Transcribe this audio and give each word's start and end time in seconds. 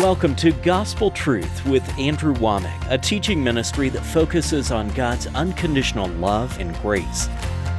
Welcome 0.00 0.34
to 0.36 0.50
Gospel 0.50 1.12
Truth 1.12 1.64
with 1.66 1.88
Andrew 1.96 2.34
Wommack, 2.34 2.90
a 2.90 2.98
teaching 2.98 3.42
ministry 3.42 3.88
that 3.90 4.02
focuses 4.02 4.72
on 4.72 4.88
God's 4.88 5.28
unconditional 5.28 6.08
love 6.08 6.58
and 6.58 6.76
grace. 6.82 7.28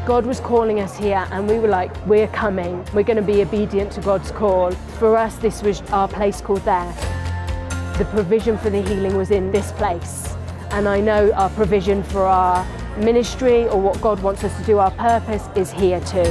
God 0.06 0.26
was 0.26 0.40
calling 0.40 0.80
us 0.80 0.98
here, 0.98 1.28
and 1.32 1.46
we 1.46 1.60
were 1.60 1.68
like, 1.68 1.94
We're 2.08 2.30
coming. 2.30 2.86
We're 2.94 3.04
going 3.04 3.18
to 3.18 3.22
be 3.22 3.42
obedient 3.42 3.92
to 3.92 4.02
God's 4.02 4.32
call. 4.32 4.72
For 4.98 5.18
us, 5.18 5.36
this 5.36 5.62
was 5.62 5.82
our 5.92 6.08
place 6.08 6.40
called 6.40 6.62
there. 6.62 6.90
The 7.98 8.06
provision 8.06 8.58
for 8.58 8.70
the 8.70 8.82
healing 8.82 9.18
was 9.18 9.30
in 9.30 9.52
this 9.52 9.74
place. 9.74 10.34
And 10.72 10.88
I 10.88 11.02
know 11.02 11.34
our 11.34 11.50
provision 11.50 12.02
for 12.02 12.22
our 12.22 12.66
ministry 12.98 13.68
or 13.68 13.80
what 13.82 14.00
God 14.00 14.24
wants 14.24 14.46
us 14.46 14.58
to 14.58 14.66
do, 14.66 14.80
our 14.80 14.92
purpose 14.92 15.44
is 15.58 15.70
here 15.70 16.00
too. 16.00 16.24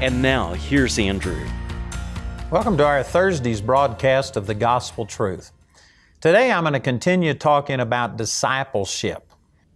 And 0.00 0.22
now, 0.22 0.54
here's 0.54 0.98
Andrew. 0.98 1.46
Welcome 2.54 2.76
to 2.76 2.86
our 2.86 3.02
Thursday's 3.02 3.60
broadcast 3.60 4.36
of 4.36 4.46
the 4.46 4.54
Gospel 4.54 5.06
Truth. 5.06 5.50
Today 6.20 6.52
I'm 6.52 6.62
going 6.62 6.74
to 6.74 6.78
continue 6.78 7.34
talking 7.34 7.80
about 7.80 8.16
discipleship. 8.16 9.28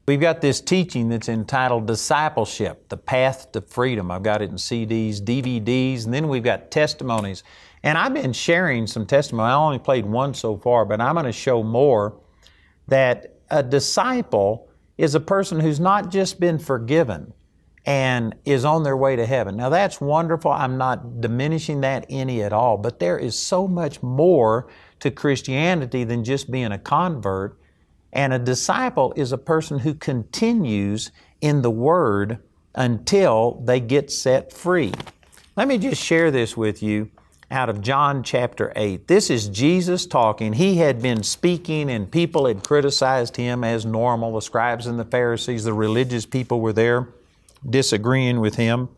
We've 0.07 0.21
got 0.21 0.41
this 0.41 0.61
teaching 0.61 1.09
that's 1.09 1.29
entitled 1.29 1.89
Discipleship, 1.89 2.89
the 2.89 2.97
Path 2.97 3.51
to 3.51 3.63
Freedom. 3.63 4.13
I've 4.13 4.23
got 4.23 4.43
it 4.43 4.51
in 4.51 4.55
CDs, 4.55 5.21
DVDs, 5.21 6.05
and 6.05 6.15
then 6.15 6.29
we've 6.29 6.45
got 6.45 6.71
testimonies. 6.71 7.43
And 7.83 7.99
I've 7.99 8.15
been 8.15 8.33
sharing 8.33 8.87
some 8.87 9.07
testimony. 9.07 9.51
I 9.51 9.55
only 9.55 9.81
played 9.81 10.07
one 10.07 10.33
so 10.33 10.57
far, 10.57 10.85
but 10.85 11.01
I'm 11.01 11.15
going 11.15 11.27
to 11.27 11.33
show 11.33 11.65
more 11.65 12.21
that 12.87 13.41
a 13.51 13.61
disciple 13.61 14.69
is 14.97 15.17
a 15.17 15.21
person 15.21 15.59
who's 15.59 15.81
not 15.81 16.13
just 16.13 16.39
been 16.39 16.61
forgiven, 16.61 17.33
and 17.87 18.35
is 18.45 18.65
on 18.65 18.83
their 18.83 18.97
way 18.97 19.17
to 19.17 19.27
heaven. 19.27 19.57
Now 19.57 19.69
that's 19.69 20.01
wonderful. 20.01 20.51
I'm 20.51 20.77
not 20.77 21.21
diminishing 21.21 21.81
that 21.83 22.07
any 22.09 22.43
at 22.43 22.53
all, 22.53 22.77
but 22.77 22.99
there 22.99 23.19
is 23.19 23.39
so 23.39 23.67
much 23.67 24.03
more 24.03 24.69
to 25.01 25.11
Christianity 25.11 26.05
than 26.05 26.25
just 26.25 26.51
being 26.51 26.73
a 26.73 26.79
convert. 26.79 27.59
And 28.13 28.33
a 28.33 28.39
disciple 28.39 29.13
is 29.17 29.33
a 29.33 29.39
person 29.39 29.81
who 29.81 29.95
continues 29.95 31.11
in 31.41 31.63
the 31.63 31.71
Word 31.71 32.39
until 32.75 33.63
they 33.65 33.81
get 33.81 34.11
set 34.11 34.53
free. 34.53 34.93
Let 35.57 35.69
me 35.69 35.79
just 35.79 36.03
share 36.03 36.31
this 36.31 36.57
with 36.57 36.83
you 36.83 37.11
out 37.51 37.69
of 37.69 37.81
John 37.81 38.23
chapter 38.23 38.73
8. 38.77 39.09
This 39.09 39.31
is 39.31 39.49
Jesus 39.49 40.07
talking. 40.07 40.53
He 40.53 40.77
had 40.77 41.01
been 41.01 41.23
speaking, 41.23 41.91
and 41.91 42.11
people 42.11 42.47
had 42.47 42.63
criticized 42.63 43.37
him 43.37 43.65
as 43.65 43.87
normal. 43.87 44.35
The 44.35 44.43
scribes 44.43 44.87
and 44.87 44.99
the 44.99 45.05
Pharisees, 45.05 45.65
the 45.65 45.73
religious 45.73 46.27
people 46.27 46.61
were 46.61 46.73
there 46.73 47.09
disagreeing 47.69 48.41
with 48.41 48.57
him. 48.57 48.89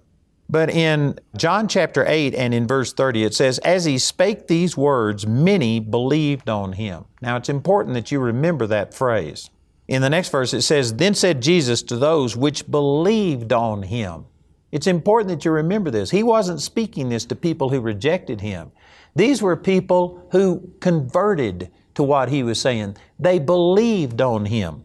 But 0.48 0.70
in 0.70 1.18
John 1.36 1.68
chapter 1.68 2.04
8 2.04 2.34
and 2.34 2.52
in 2.52 2.66
verse 2.66 2.92
30, 2.92 3.22
it 3.22 3.34
says, 3.34 3.58
As 3.60 3.84
he 3.84 3.98
spake 3.98 4.48
these 4.48 4.76
words, 4.76 5.26
many 5.26 5.78
believed 5.78 6.48
on 6.48 6.72
him. 6.72 7.04
Now 7.22 7.36
it's 7.36 7.48
important 7.48 7.94
that 7.94 8.10
you 8.10 8.18
remember 8.18 8.66
that 8.66 8.92
phrase. 8.92 9.48
In 9.86 10.02
the 10.02 10.10
next 10.10 10.30
verse, 10.30 10.52
it 10.52 10.62
says, 10.62 10.94
Then 10.94 11.14
said 11.14 11.40
Jesus 11.40 11.82
to 11.84 11.96
those 11.96 12.36
which 12.36 12.68
believed 12.68 13.52
on 13.52 13.84
him. 13.84 14.26
It's 14.72 14.86
important 14.88 15.30
that 15.30 15.44
you 15.44 15.52
remember 15.52 15.90
this. 15.90 16.10
He 16.10 16.22
wasn't 16.22 16.60
speaking 16.60 17.08
this 17.08 17.24
to 17.26 17.36
people 17.36 17.68
who 17.68 17.80
rejected 17.80 18.40
him. 18.40 18.72
These 19.14 19.42
were 19.42 19.56
people 19.56 20.26
who 20.32 20.72
converted 20.80 21.70
to 21.94 22.02
what 22.02 22.28
he 22.28 22.42
was 22.42 22.60
saying. 22.60 22.96
They 23.18 23.38
believed 23.38 24.20
on 24.20 24.46
him. 24.46 24.84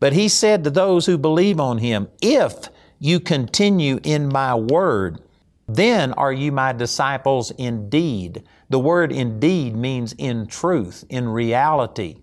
But 0.00 0.12
he 0.12 0.28
said 0.28 0.64
to 0.64 0.70
those 0.70 1.06
who 1.06 1.18
believe 1.18 1.58
on 1.58 1.78
him, 1.78 2.08
If 2.20 2.68
you 2.98 3.20
continue 3.20 4.00
in 4.02 4.28
my 4.28 4.54
word, 4.54 5.20
then 5.66 6.12
are 6.14 6.32
you 6.32 6.52
my 6.52 6.72
disciples 6.72 7.50
indeed. 7.52 8.42
The 8.68 8.78
word 8.78 9.12
indeed 9.12 9.76
means 9.76 10.12
in 10.18 10.46
truth, 10.46 11.04
in 11.08 11.28
reality. 11.28 12.16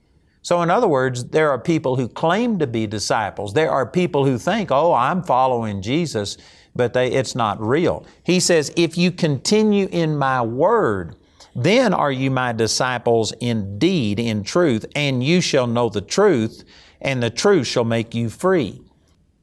So, 0.44 0.62
in 0.62 0.72
other 0.72 0.88
words, 0.88 1.26
there 1.26 1.52
are 1.52 1.60
people 1.60 1.96
who 1.96 2.08
claim 2.08 2.58
to 2.60 2.68
be 2.68 2.88
disciples. 2.88 3.54
There 3.54 3.70
are 3.70 3.86
people 3.86 4.26
who 4.26 4.38
think, 4.38 4.72
oh, 4.72 4.94
I'm 4.94 5.22
following 5.22 5.82
Jesus, 5.82 6.38
but 6.76 6.94
they, 6.94 7.12
it's 7.12 7.36
not 7.36 7.62
real. 7.62 8.06
He 8.24 8.40
says, 8.40 8.74
if 8.76 8.98
you 8.98 9.12
continue 9.12 9.88
in 9.92 10.18
my 10.18 10.42
word, 10.42 11.16
then 11.56 11.94
are 11.94 12.12
you 12.12 12.32
my 12.32 12.54
disciples 12.54 13.34
indeed 13.34 14.20
in 14.20 14.44
truth, 14.44 14.86
and 14.96 15.24
you 15.24 15.42
shall 15.42 15.68
know 15.68 15.90
the 15.90 16.02
truth, 16.02 16.64
and 17.02 17.22
the 17.22 17.30
truth 17.30 17.68
shall 17.68 17.84
make 17.84 18.16
you 18.16 18.30
free. 18.30 18.82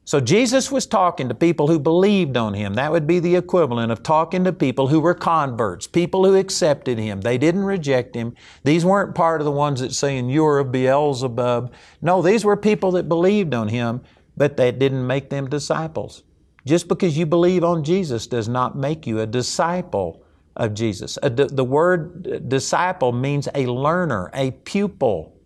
So 0.09 0.19
Jesus 0.19 0.71
was 0.71 0.87
talking 0.87 1.29
to 1.29 1.35
people 1.35 1.67
who 1.67 1.77
believed 1.77 2.35
on 2.35 2.55
Him. 2.55 2.73
That 2.73 2.91
would 2.91 3.05
be 3.05 3.19
the 3.19 3.35
equivalent 3.35 3.91
of 3.91 4.01
talking 4.01 4.43
to 4.45 4.51
people 4.51 4.87
who 4.87 4.99
were 4.99 5.13
converts, 5.13 5.85
people 5.85 6.25
who 6.25 6.35
accepted 6.35 6.97
Him. 6.97 7.21
They 7.21 7.37
didn't 7.37 7.63
reject 7.63 8.15
Him. 8.15 8.33
These 8.63 8.83
weren't 8.83 9.13
part 9.13 9.39
of 9.39 9.45
the 9.45 9.51
ones 9.51 9.81
that 9.81 9.93
saying, 9.93 10.31
you're 10.31 10.57
a 10.57 10.65
Beelzebub. 10.65 11.71
No, 12.01 12.23
these 12.23 12.43
were 12.43 12.57
people 12.57 12.89
that 12.93 13.07
believed 13.07 13.53
on 13.53 13.67
Him, 13.67 14.01
but 14.35 14.57
that 14.57 14.79
didn't 14.79 15.05
make 15.05 15.29
them 15.29 15.47
disciples. 15.47 16.23
Just 16.65 16.87
because 16.87 17.15
you 17.15 17.27
believe 17.27 17.63
on 17.63 17.83
Jesus 17.83 18.25
does 18.25 18.49
not 18.49 18.75
make 18.75 19.05
you 19.05 19.19
a 19.19 19.27
disciple 19.27 20.23
of 20.55 20.73
Jesus. 20.73 21.19
the 21.21 21.63
word 21.63 22.49
disciple 22.49 23.11
means 23.11 23.47
a 23.53 23.67
learner, 23.67 24.31
a 24.33 24.49
pupil. 24.49 25.38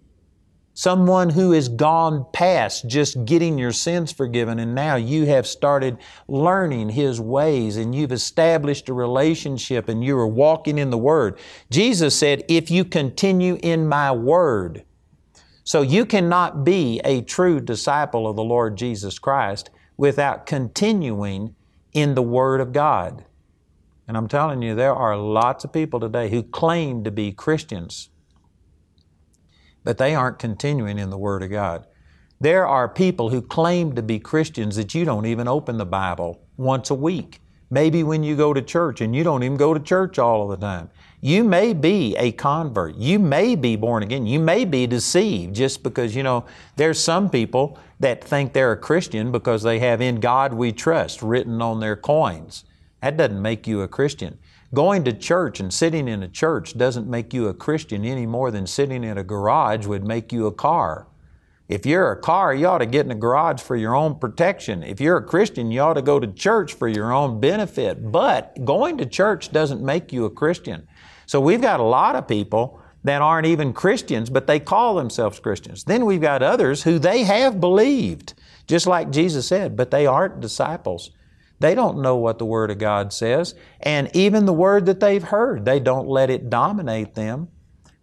Someone 0.76 1.30
who 1.30 1.52
has 1.52 1.70
gone 1.70 2.26
past 2.34 2.88
just 2.88 3.26
getting 3.26 3.60
your 3.60 3.72
sins 3.72 4.12
forgiven 4.12 4.58
and 4.58 4.74
now 4.74 4.96
you 4.96 5.28
have 5.28 5.46
started 5.46 6.00
learning 6.28 6.90
His 6.90 7.22
ways 7.22 7.78
and 7.78 7.94
you've 7.94 8.12
established 8.12 8.90
a 8.90 8.94
relationship 8.94 9.88
and 9.88 10.04
you 10.04 10.18
are 10.18 10.28
walking 10.28 10.80
in 10.80 10.90
the 10.90 10.98
Word. 10.98 11.38
Jesus 11.70 12.18
said, 12.18 12.44
if 12.48 12.72
you 12.72 12.86
continue 12.86 13.60
in 13.62 13.88
my 13.88 14.12
Word, 14.12 14.84
so 15.64 15.82
you 15.82 16.06
cannot 16.06 16.64
be 16.64 17.00
a 17.06 17.22
true 17.22 17.60
disciple 17.60 18.28
of 18.28 18.36
the 18.36 18.44
Lord 18.44 18.76
Jesus 18.76 19.20
Christ 19.20 19.70
without 19.96 20.48
continuing 20.48 21.56
in 21.94 22.16
the 22.16 22.24
Word 22.24 22.60
of 22.60 22.74
God. 22.74 23.26
And 24.08 24.18
I'm 24.18 24.28
telling 24.28 24.64
you, 24.64 24.74
there 24.74 24.96
are 24.96 25.16
lots 25.16 25.64
of 25.64 25.72
people 25.72 26.00
today 26.00 26.30
who 26.30 26.42
claim 26.42 27.04
to 27.04 27.12
be 27.12 27.32
Christians 27.32 28.10
but 29.84 29.98
they 29.98 30.16
aren't 30.16 30.40
continuing 30.40 30.98
in 30.98 31.10
the 31.10 31.18
Word 31.18 31.44
of 31.44 31.52
God. 31.52 31.86
There 32.40 32.68
are 32.68 32.90
people 32.90 33.30
who 33.30 33.42
claim 33.42 33.96
to 33.96 34.02
be 34.02 34.20
Christians 34.20 34.76
that 34.76 34.94
you 34.94 35.06
don't 35.06 35.26
even 35.26 35.48
open 35.48 35.78
the 35.78 35.86
Bible 35.86 36.42
once 36.58 36.90
a 36.90 36.96
week. 36.96 37.40
Maybe 37.70 38.04
when 38.04 38.22
you 38.22 38.36
go 38.36 38.54
to 38.54 38.62
church 38.62 39.02
and 39.02 39.16
you 39.16 39.24
don't 39.24 39.44
even 39.44 39.58
go 39.58 39.74
to 39.74 39.80
church 39.80 40.20
all 40.20 40.44
of 40.44 40.50
the 40.60 40.66
time. 40.66 40.90
You 41.22 41.44
may 41.44 41.74
be 41.74 42.16
a 42.18 42.34
convert. 42.34 42.96
You 42.96 43.18
may 43.18 43.56
be 43.56 43.78
born 43.78 44.04
again. 44.04 44.28
You 44.28 44.40
may 44.40 44.66
be 44.66 44.86
deceived 44.86 45.56
just 45.56 45.82
because, 45.82 46.16
you 46.16 46.22
know, 46.22 46.46
there's 46.76 47.00
some 47.00 47.30
people 47.30 47.80
that 48.00 48.24
think 48.24 48.52
they're 48.52 48.74
a 48.74 48.78
Christian 48.78 49.32
because 49.32 49.64
they 49.64 49.80
have 49.80 50.02
in 50.02 50.20
God 50.20 50.54
we 50.54 50.74
trust 50.74 51.22
written 51.22 51.62
on 51.62 51.80
their 51.80 51.96
coins. 51.96 52.66
That 53.02 53.16
doesn't 53.16 53.42
make 53.42 53.66
you 53.66 53.82
a 53.82 53.88
Christian. 53.88 54.38
Going 54.74 55.04
to 55.04 55.14
church 55.14 55.60
and 55.60 55.72
sitting 55.72 56.08
in 56.08 56.24
a 56.24 56.28
church 56.28 56.76
doesn't 56.76 57.08
make 57.08 57.32
you 57.32 57.48
a 57.48 57.54
Christian 57.54 58.04
any 58.04 58.26
more 58.26 58.50
than 58.50 58.66
sitting 58.66 59.04
in 59.04 59.20
a 59.20 59.24
garage 59.24 59.86
would 59.86 60.04
make 60.04 60.34
you 60.34 60.48
a 60.48 60.52
car. 60.52 61.08
If 61.70 61.86
you're 61.86 62.12
a 62.12 62.20
car, 62.20 62.56
you 62.56 62.66
ought 62.66 62.80
to 62.80 62.88
get 62.88 63.06
in 63.06 63.12
a 63.12 63.16
garage 63.16 63.62
for 63.62 63.76
your 63.76 63.96
own 63.96 64.16
protection. 64.16 64.82
If 64.82 65.00
you're 65.00 65.18
a 65.18 65.24
Christian, 65.24 65.72
you 65.72 65.80
ought 65.82 65.94
to 65.94 66.02
go 66.02 66.20
to 66.20 66.28
church 66.28 66.74
for 66.74 66.88
your 66.88 67.14
own 67.14 67.40
benefit. 67.40 68.12
But 68.12 68.66
going 68.66 68.98
to 68.98 69.06
church 69.06 69.52
doesn't 69.52 69.84
make 69.84 70.12
you 70.12 70.26
a 70.26 70.32
Christian. 70.32 70.88
So 71.28 71.40
we've 71.40 71.62
got 71.62 71.80
a 71.80 71.84
lot 71.84 72.16
of 72.16 72.28
people 72.28 72.82
that 73.04 73.22
aren't 73.22 73.48
even 73.48 73.74
Christians, 73.74 74.30
but 74.30 74.48
they 74.48 74.60
call 74.60 74.96
themselves 74.96 75.40
Christians. 75.40 75.84
Then 75.84 76.06
we've 76.06 76.22
got 76.22 76.42
others 76.42 76.84
who 76.84 76.98
they 76.98 77.24
have 77.24 77.60
believed, 77.60 78.34
just 78.66 78.88
like 78.88 79.12
Jesus 79.12 79.48
said, 79.48 79.76
but 79.76 79.92
they 79.92 80.08
aren't 80.08 80.42
disciples. 80.42 81.12
They 81.60 81.76
don't 81.76 82.02
know 82.02 82.18
what 82.18 82.40
the 82.40 82.46
Word 82.46 82.72
of 82.72 82.78
God 82.78 83.14
says. 83.14 83.56
And 83.80 84.10
even 84.14 84.46
the 84.46 84.54
Word 84.54 84.86
that 84.88 85.00
they've 85.00 85.24
heard, 85.24 85.66
they 85.66 85.80
don't 85.80 86.08
let 86.08 86.30
it 86.30 86.50
dominate 86.50 87.16
them. 87.16 87.50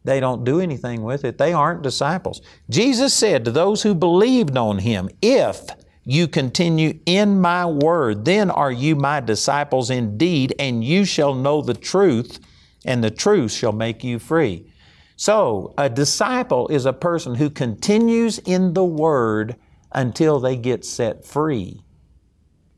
They 0.05 0.21
don't 0.21 0.45
do 0.45 0.61
anything 0.61 1.03
with 1.03 1.25
it. 1.25 1.37
They 1.37 1.53
aren't 1.53 1.83
disciples. 1.83 2.41
Jesus 2.71 3.13
said 3.13 3.45
to 3.45 3.51
those 3.51 3.83
who 3.83 3.95
believed 3.95 4.57
on 4.57 4.79
Him, 4.79 5.11
If 5.21 5.67
you 6.05 6.27
continue 6.27 6.99
in 7.05 7.41
my 7.41 7.67
word, 7.67 8.25
then 8.25 8.51
are 8.51 8.73
you 8.73 8.97
my 8.97 9.21
disciples 9.21 9.91
indeed, 9.91 10.55
and 10.59 10.83
you 10.83 11.05
shall 11.05 11.35
know 11.35 11.61
the 11.61 11.75
truth, 11.75 12.41
and 12.85 13.05
the 13.05 13.11
truth 13.11 13.53
shall 13.53 13.73
make 13.73 14.03
you 14.03 14.19
free. 14.19 14.73
So, 15.17 15.75
a 15.77 15.91
disciple 15.91 16.67
is 16.69 16.87
a 16.87 16.95
person 16.95 17.35
who 17.35 17.51
continues 17.51 18.39
in 18.39 18.73
the 18.73 18.85
word 18.85 19.57
until 19.93 20.41
they 20.41 20.57
get 20.57 20.85
set 20.85 21.27
free. 21.27 21.83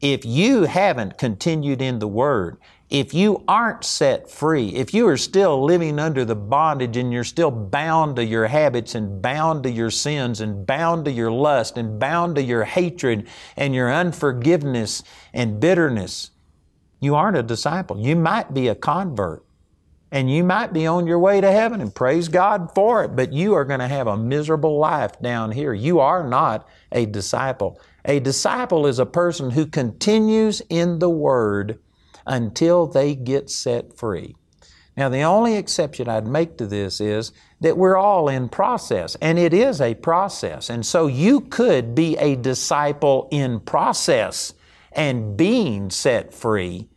If 0.03 0.27
you 0.27 0.65
haven't 0.65 1.17
continued 1.17 1.81
in 1.81 2.01
the 2.01 2.09
Word, 2.09 2.59
if 2.91 3.15
you 3.15 3.45
aren't 3.49 3.85
set 3.85 4.29
free, 4.29 4.71
if 4.71 4.93
you 4.93 5.09
are 5.09 5.17
still 5.17 5.65
living 5.65 5.99
under 6.01 6.25
the 6.25 6.37
bondage 6.37 6.97
and 6.97 7.13
you're 7.13 7.25
still 7.25 7.53
bound 7.53 8.17
to 8.17 8.25
your 8.25 8.49
habits 8.49 8.97
and 8.97 9.23
bound 9.23 9.63
to 9.63 9.71
your 9.71 9.91
sins 9.91 10.41
and 10.41 10.67
bound 10.67 11.05
to 11.07 11.13
your 11.13 11.31
lust 11.31 11.79
and 11.79 12.01
bound 12.01 12.35
to 12.37 12.43
your 12.43 12.65
hatred 12.65 13.29
and 13.57 13.75
your 13.75 13.93
unforgiveness 13.93 15.05
and 15.33 15.61
bitterness, 15.61 16.33
you 17.01 17.15
aren't 17.15 17.39
a 17.39 17.43
disciple. 17.43 17.99
You 17.99 18.17
might 18.17 18.53
be 18.53 18.69
a 18.69 18.75
convert, 18.75 19.45
And 20.11 20.31
you 20.31 20.45
might 20.45 20.75
be 20.75 20.87
on 20.87 21.07
your 21.07 21.19
way 21.19 21.41
to 21.41 21.51
heaven 21.51 21.81
and 21.81 21.95
praise 21.95 22.29
God 22.29 22.73
for 22.75 23.05
it, 23.05 23.17
but 23.17 23.33
you 23.33 23.55
are 23.55 23.65
going 23.65 23.81
to 23.81 23.89
have 23.89 24.07
a 24.09 24.17
miserable 24.17 24.79
life 24.79 25.19
down 25.23 25.53
here. 25.53 25.73
You 25.73 26.01
are 26.01 26.29
not 26.29 26.69
a 26.93 27.07
disciple. 27.07 27.81
A 28.05 28.21
disciple 28.21 28.87
is 28.87 28.99
a 28.99 29.07
person 29.07 29.51
who 29.51 29.67
continues 29.67 30.61
in 30.69 30.99
the 30.99 31.11
Word 31.11 31.79
until 32.27 32.87
they 32.87 33.15
get 33.15 33.51
set 33.51 33.97
free. 33.97 34.37
Now, 34.97 35.09
the 35.09 35.23
only 35.23 35.57
exception 35.57 36.09
I'd 36.09 36.27
make 36.27 36.59
to 36.59 36.67
this 36.67 37.01
is 37.01 37.33
that 37.61 37.79
we're 37.79 37.97
all 37.97 38.29
in 38.29 38.49
process, 38.49 39.17
and 39.23 39.39
it 39.39 39.55
is 39.55 39.81
a 39.81 39.95
process. 39.95 40.69
And 40.69 40.85
so 40.85 41.07
you 41.07 41.41
could 41.41 41.95
be 41.95 42.17
a 42.19 42.37
disciple 42.37 43.29
in 43.31 43.61
process 43.61 44.53
and 44.93 45.37
being 45.37 45.89
set 45.89 46.35
free, 46.35 46.89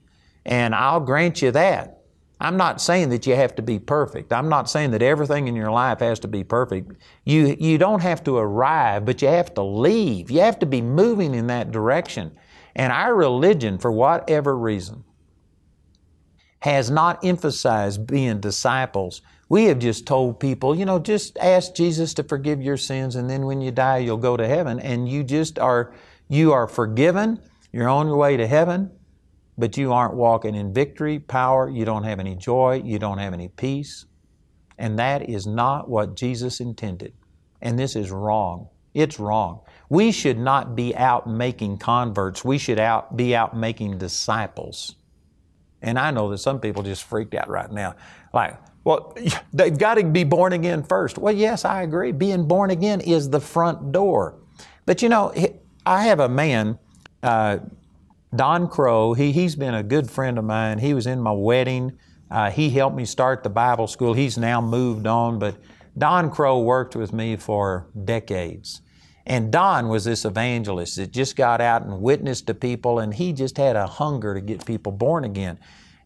and 0.45 0.75
I'll 0.75 0.99
grant 0.99 1.41
you 1.41 1.51
that. 1.51 2.01
I'm 2.39 2.57
not 2.57 2.81
saying 2.81 3.09
that 3.09 3.25
you 3.25 3.35
have 3.35 3.55
to 3.55 3.61
be 3.61 3.79
perfect. 3.79 4.33
I'm 4.33 4.49
not 4.49 4.69
saying 4.69 4.91
that 4.91 5.01
everything 5.01 5.47
in 5.47 5.55
your 5.55 5.71
life 5.71 5.99
has 5.99 6.19
to 6.19 6.27
be 6.27 6.43
perfect. 6.43 6.91
You, 7.23 7.55
you 7.59 7.77
don't 7.77 8.01
have 8.01 8.23
to 8.25 8.37
arrive, 8.37 9.05
but 9.05 9.21
you 9.21 9.29
have 9.29 9.53
to 9.53 9.63
leave. 9.63 10.29
You 10.29 10.41
have 10.41 10.59
to 10.59 10.65
be 10.65 10.81
moving 10.81 11.33
in 11.33 11.47
that 11.47 11.71
direction. 11.71 12.37
And 12.75 12.91
our 12.91 13.15
religion, 13.15 13.77
for 13.77 13.91
whatever 13.91 14.57
reason, 14.57 15.05
has 16.59 16.91
not 16.91 17.23
emphasized 17.23 18.05
being 18.05 18.41
disciples. 18.41 19.21
We 19.47 19.65
have 19.65 19.79
just 19.79 20.05
told 20.05 20.39
people, 20.39 20.75
you 20.75 20.83
know, 20.83 20.99
just 20.99 21.37
ask 21.37 21.73
Jesus 21.73 22.13
to 22.15 22.23
forgive 22.23 22.61
your 22.61 22.77
sins, 22.77 23.15
and 23.15 23.29
then 23.29 23.45
when 23.45 23.61
you 23.61 23.71
die, 23.71 23.99
you'll 23.99 24.17
go 24.17 24.35
to 24.35 24.47
heaven. 24.47 24.79
And 24.79 25.07
you 25.07 25.23
just 25.23 25.57
are, 25.57 25.93
you 26.27 26.51
are 26.51 26.67
forgiven. 26.67 27.39
You're 27.71 27.87
on 27.87 28.07
your 28.07 28.17
way 28.17 28.35
to 28.35 28.47
heaven 28.47 28.91
but 29.57 29.77
you 29.77 29.93
aren't 29.93 30.15
walking 30.15 30.55
in 30.55 30.73
victory, 30.73 31.19
power, 31.19 31.69
you 31.69 31.85
don't 31.85 32.03
have 32.03 32.19
any 32.19 32.35
joy, 32.35 32.81
you 32.83 32.99
don't 32.99 33.17
have 33.17 33.33
any 33.33 33.47
peace. 33.47 34.05
And 34.77 34.99
that 34.99 35.29
is 35.29 35.47
not 35.47 35.89
what 35.89 36.15
Jesus 36.15 36.59
intended. 36.59 37.13
And 37.61 37.79
this 37.79 37.95
is 37.95 38.11
wrong. 38.11 38.67
It's 38.93 39.19
wrong. 39.19 39.61
We 39.89 40.11
should 40.11 40.37
not 40.37 40.75
be 40.75 40.95
out 40.95 41.27
making 41.27 41.77
converts. 41.77 42.43
We 42.43 42.57
should 42.57 42.79
out, 42.79 43.15
be 43.15 43.35
out 43.35 43.55
making 43.55 43.97
disciples. 43.97 44.95
And 45.81 45.99
I 45.99 46.11
know 46.11 46.29
that 46.31 46.39
some 46.39 46.59
people 46.59 46.83
just 46.83 47.03
freaked 47.03 47.35
out 47.35 47.49
right 47.49 47.71
now. 47.71 47.95
Like, 48.33 48.57
well, 48.83 49.15
they've 49.53 49.77
got 49.77 49.95
to 49.95 50.03
be 50.03 50.23
born 50.23 50.53
again 50.53 50.83
first. 50.83 51.17
Well, 51.17 51.33
yes, 51.35 51.65
I 51.65 51.83
agree. 51.83 52.11
Being 52.11 52.47
born 52.47 52.71
again 52.71 53.01
is 53.01 53.29
the 53.29 53.39
front 53.39 53.91
door. 53.91 54.39
But 54.85 55.01
you 55.01 55.09
know, 55.09 55.33
I 55.85 56.03
have 56.05 56.19
a 56.19 56.29
man, 56.29 56.79
uh, 57.21 57.59
Don 58.35 58.67
Krow, 58.67 59.13
he, 59.13 59.31
he's 59.31 59.55
been 59.55 59.73
a 59.73 59.83
good 59.83 60.09
friend 60.09 60.37
of 60.37 60.45
mine. 60.45 60.79
He 60.79 60.93
was 60.93 61.07
in 61.07 61.21
my 61.21 61.31
wedding. 61.31 61.97
Uh, 62.29 62.51
he 62.51 62.69
helped 62.69 62.95
me 62.95 63.05
start 63.05 63.43
the 63.43 63.49
Bible 63.49 63.87
school. 63.87 64.13
He's 64.13 64.37
now 64.37 64.61
moved 64.61 65.07
on, 65.07 65.39
but 65.39 65.57
Don 65.97 66.29
Krow 66.31 66.59
worked 66.59 66.95
with 66.95 67.13
me 67.13 67.35
for 67.35 67.87
decades. 68.03 68.81
And 69.25 69.51
Don 69.51 69.87
was 69.87 70.03
this 70.03 70.25
evangelist 70.25 70.97
that 70.97 71.11
just 71.11 71.35
got 71.35 71.61
out 71.61 71.83
and 71.83 72.01
witnessed 72.01 72.47
to 72.47 72.53
people, 72.53 72.99
and 72.99 73.13
he 73.13 73.33
just 73.33 73.57
had 73.57 73.75
a 73.75 73.87
hunger 73.87 74.33
to 74.33 74.41
get 74.41 74.65
people 74.65 74.91
born 74.91 75.23
again. 75.23 75.57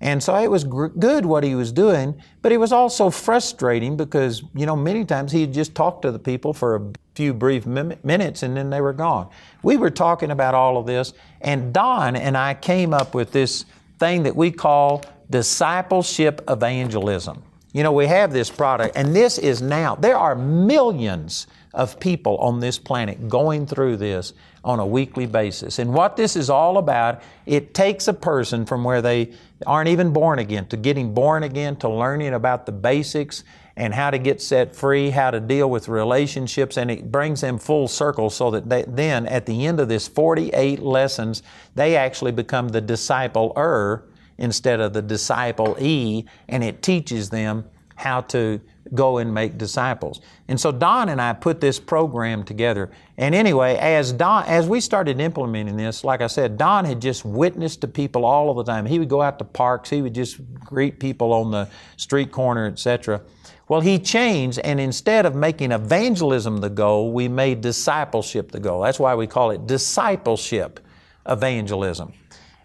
And 0.02 0.24
so 0.24 0.36
it 0.36 0.50
was 0.50 0.64
gr- 0.64 0.88
good 0.88 1.26
what 1.26 1.44
he 1.44 1.56
was 1.56 1.74
doing, 1.74 2.22
but 2.42 2.54
it 2.54 2.58
was 2.58 2.72
also 2.72 3.10
frustrating 3.10 3.98
because, 3.98 4.44
you 4.56 4.66
know, 4.66 4.76
many 4.76 5.04
times 5.04 5.34
he'd 5.34 5.54
just 5.54 5.76
talk 5.76 6.02
to 6.04 6.12
the 6.12 6.20
people 6.20 6.54
for 6.54 6.76
a 6.76 6.92
few 7.20 7.34
brief 7.34 7.66
minutes 7.66 8.44
and 8.44 8.56
then 8.56 8.70
they 8.70 8.80
were 8.80 8.94
gone. 8.94 9.30
We 9.62 9.76
were 9.76 9.90
talking 9.90 10.32
about 10.32 10.56
all 10.56 10.78
of 10.78 10.86
this, 10.86 11.12
and 11.42 11.74
Don 11.74 12.16
and 12.16 12.38
I 12.38 12.54
came 12.54 12.94
up 12.94 13.14
with 13.14 13.34
this 13.34 13.66
thing 13.98 14.24
that 14.24 14.38
we 14.38 14.52
call 14.52 15.04
discipleship 15.30 16.42
evangelism. 16.48 17.44
You 17.74 17.84
know, 17.84 17.92
we 17.92 18.08
have 18.08 18.32
this 18.32 18.50
product, 18.50 18.96
and 18.96 19.14
this 19.14 19.38
is 19.38 19.62
now, 19.62 19.96
there 19.96 20.16
are 20.16 20.34
millions 20.34 21.48
of 21.74 22.00
people 22.00 22.38
on 22.38 22.62
this 22.62 22.80
planet 22.80 23.28
going 23.28 23.68
through 23.68 23.98
this 23.98 24.32
on 24.64 24.80
a 24.80 24.86
weekly 24.86 25.26
basis. 25.26 25.78
And 25.78 25.94
what 25.94 26.16
this 26.16 26.38
is 26.38 26.50
all 26.50 26.78
about, 26.78 27.22
it 27.46 27.74
takes 27.74 28.08
a 28.08 28.14
person 28.14 28.66
from 28.66 28.86
where 28.86 29.02
they 29.02 29.34
aren't 29.68 29.90
even 29.90 30.14
born 30.14 30.40
again 30.40 30.68
to 30.68 30.78
getting 30.78 31.14
born 31.14 31.44
again 31.44 31.76
to 31.78 31.90
learning 31.90 32.34
about 32.34 32.66
the 32.66 32.72
basics 32.72 33.44
and 33.80 33.94
how 33.94 34.12
to 34.12 34.18
get 34.18 34.42
set 34.42 34.76
free, 34.76 35.10
how 35.10 35.32
to 35.32 35.40
deal 35.40 35.70
with 35.70 35.88
relationships, 35.88 36.76
and 36.76 36.92
it 36.92 37.10
brings 37.10 37.40
them 37.40 37.58
full 37.58 37.88
circle 37.88 38.30
so 38.30 38.52
that 38.52 38.68
they, 38.68 38.84
then 38.86 39.26
at 39.28 39.46
the 39.46 39.66
end 39.66 39.80
of 39.80 39.88
this 39.88 40.06
48 40.06 40.82
lessons, 40.82 41.42
they 41.76 41.96
actually 41.96 42.34
become 42.34 42.68
the 42.68 42.82
disciple-er 42.82 44.04
instead 44.38 44.82
of 44.82 44.92
the 44.92 45.02
disciple-e, 45.02 46.26
and 46.50 46.62
it 46.62 46.84
teaches 46.84 47.30
them 47.30 47.64
how 47.96 48.20
to 48.20 48.60
go 48.94 49.18
and 49.18 49.34
make 49.34 49.58
disciples. 49.58 50.20
And 50.50 50.60
so 50.60 50.74
Don 50.74 51.08
and 51.08 51.22
I 51.22 51.32
put 51.32 51.62
this 51.62 51.80
program 51.80 52.44
together. 52.44 52.90
And 53.18 53.34
anyway, 53.34 53.78
as 53.78 54.12
Don, 54.12 54.44
as 54.46 54.68
we 54.68 54.82
started 54.82 55.22
implementing 55.22 55.78
this, 55.78 56.04
like 56.04 56.20
I 56.20 56.28
said, 56.28 56.58
Don 56.58 56.84
had 56.84 57.02
just 57.02 57.24
witnessed 57.24 57.80
to 57.82 57.88
people 57.88 58.26
all 58.26 58.50
of 58.50 58.58
the 58.58 58.70
time. 58.70 58.86
He 58.86 59.00
would 59.00 59.10
go 59.10 59.22
out 59.22 59.40
to 59.40 59.46
parks, 59.46 59.90
he 59.90 60.02
would 60.02 60.16
just 60.16 60.38
greet 60.60 61.00
people 61.00 61.32
on 61.32 61.52
the 61.52 61.70
street 61.96 62.32
corner, 62.32 62.68
etc. 62.68 63.22
Well, 63.70 63.82
he 63.82 64.00
changed, 64.00 64.58
and 64.64 64.80
instead 64.80 65.28
of 65.28 65.36
making 65.36 65.72
evangelism 65.72 66.58
the 66.58 66.72
goal, 66.72 67.14
we 67.14 67.28
made 67.28 67.62
discipleship 67.62 68.52
the 68.52 68.60
goal. 68.60 68.82
That's 68.82 69.00
why 69.00 69.14
we 69.14 69.28
call 69.28 69.52
it 69.52 69.68
discipleship 69.68 70.80
evangelism. 71.28 72.14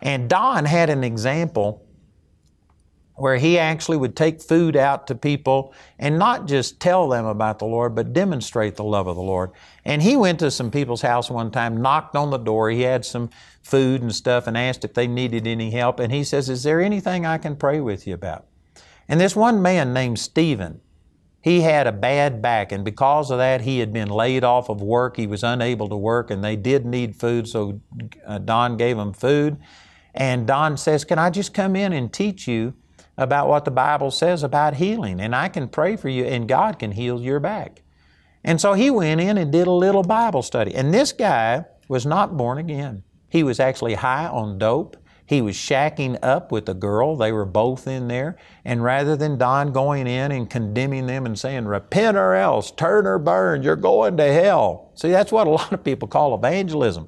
And 0.01 0.31
Don 0.31 0.65
had 0.65 0.89
an 0.89 1.05
example 1.05 1.85
where 3.17 3.37
he 3.37 3.59
actually 3.59 3.99
would 3.99 4.17
take 4.17 4.41
food 4.41 4.77
out 4.77 5.07
to 5.09 5.15
people 5.15 5.75
and 5.99 6.19
not 6.19 6.47
just 6.47 6.81
tell 6.81 7.07
them 7.11 7.27
about 7.27 7.59
the 7.59 7.67
Lord, 7.67 7.95
but 7.95 8.15
demonstrate 8.15 8.77
the 8.77 8.83
love 8.83 9.07
of 9.07 9.15
the 9.15 9.23
Lord. 9.23 9.51
And 9.85 10.03
he 10.03 10.17
went 10.17 10.39
to 10.39 10.51
some 10.51 10.71
people's 10.71 11.03
house 11.03 11.31
one 11.31 11.51
time, 11.51 11.83
knocked 11.83 12.17
on 12.17 12.31
the 12.31 12.39
door. 12.39 12.71
He 12.71 12.81
had 12.81 13.05
some 13.05 13.29
food 13.63 14.01
and 14.01 14.13
stuff 14.15 14.47
and 14.47 14.57
asked 14.57 14.87
if 14.87 14.95
they 14.95 15.07
needed 15.07 15.47
any 15.47 15.71
help. 15.71 16.01
And 16.01 16.11
he 16.11 16.25
says, 16.25 16.49
Is 16.49 16.63
there 16.63 16.81
anything 16.81 17.27
I 17.27 17.37
can 17.37 17.57
pray 17.57 17.81
with 17.81 18.07
you 18.07 18.15
about? 18.15 18.47
And 19.07 19.21
this 19.21 19.37
one 19.37 19.61
man 19.61 19.93
named 19.93 20.19
Stephen, 20.19 20.81
he 21.45 21.61
had 21.61 21.87
a 21.87 21.93
bad 21.93 22.41
back, 22.41 22.73
and 22.73 22.83
because 22.83 23.31
of 23.31 23.37
that, 23.37 23.61
he 23.61 23.81
had 23.81 23.93
been 23.93 24.09
laid 24.09 24.45
off 24.45 24.71
of 24.71 24.81
work. 24.81 25.19
He 25.19 25.27
was 25.27 25.43
unable 25.43 25.91
to 25.91 25.97
work, 25.97 26.31
and 26.31 26.43
they 26.43 26.57
did 26.57 26.87
need 26.87 27.17
food, 27.17 27.47
so 27.47 27.83
uh, 28.27 28.39
Don 28.39 28.79
gave 28.79 28.97
him 28.97 29.13
food. 29.13 29.59
And 30.15 30.47
Don 30.47 30.79
says, 30.79 31.05
Can 31.05 31.19
I 31.19 31.29
just 31.29 31.53
come 31.53 31.77
in 31.77 31.93
and 31.93 32.11
teach 32.11 32.49
you? 32.49 32.73
about 33.17 33.47
what 33.49 33.65
the 33.65 33.71
Bible 33.71 34.11
says 34.11 34.43
about 34.43 34.75
healing, 34.75 35.21
and 35.21 35.37
I 35.37 35.49
can 35.49 35.69
pray 35.69 35.95
for 35.97 36.09
you, 36.09 36.25
and 36.25 36.49
God 36.49 36.81
can 36.81 36.91
heal 36.91 37.21
your 37.21 37.39
back. 37.39 37.83
And 38.43 38.61
so 38.61 38.73
he 38.73 38.91
went 38.91 39.21
in 39.21 39.39
and 39.39 39.53
did 39.53 39.67
a 39.67 39.73
little 39.73 40.03
Bible 40.03 40.43
study. 40.43 40.75
And 40.75 40.93
this 40.93 41.13
guy 41.13 41.65
was 41.87 42.05
not 42.05 42.37
born 42.37 42.59
again. 42.59 43.05
He 43.29 43.45
was 43.45 43.61
actually 43.61 43.95
high 43.95 44.27
on 44.27 44.59
dope. 44.59 44.97
He 45.27 45.41
was 45.41 45.57
shacking 45.57 46.19
up 46.23 46.53
with 46.53 46.69
a 46.69 46.75
girl. 46.75 47.17
They 47.17 47.33
were 47.33 47.47
both 47.47 47.87
in 47.87 48.09
there. 48.09 48.37
And 48.65 48.85
rather 48.85 49.17
than 49.17 49.39
Don 49.39 49.73
going 49.73 50.07
in 50.07 50.33
and 50.33 50.51
condemning 50.51 51.07
them 51.07 51.25
and 51.25 51.39
saying, 51.39 51.65
repent 51.65 52.17
or 52.17 52.35
else, 52.35 52.71
turn 52.71 53.07
or 53.07 53.19
burn, 53.19 53.63
you're 53.63 53.77
going 53.77 54.19
to 54.19 54.33
hell. 54.33 54.93
See, 54.95 55.11
that's 55.11 55.33
what 55.33 55.47
a 55.47 55.51
lot 55.51 55.73
of 55.73 55.83
people 55.83 56.09
call 56.09 56.35
evangelism. 56.35 57.07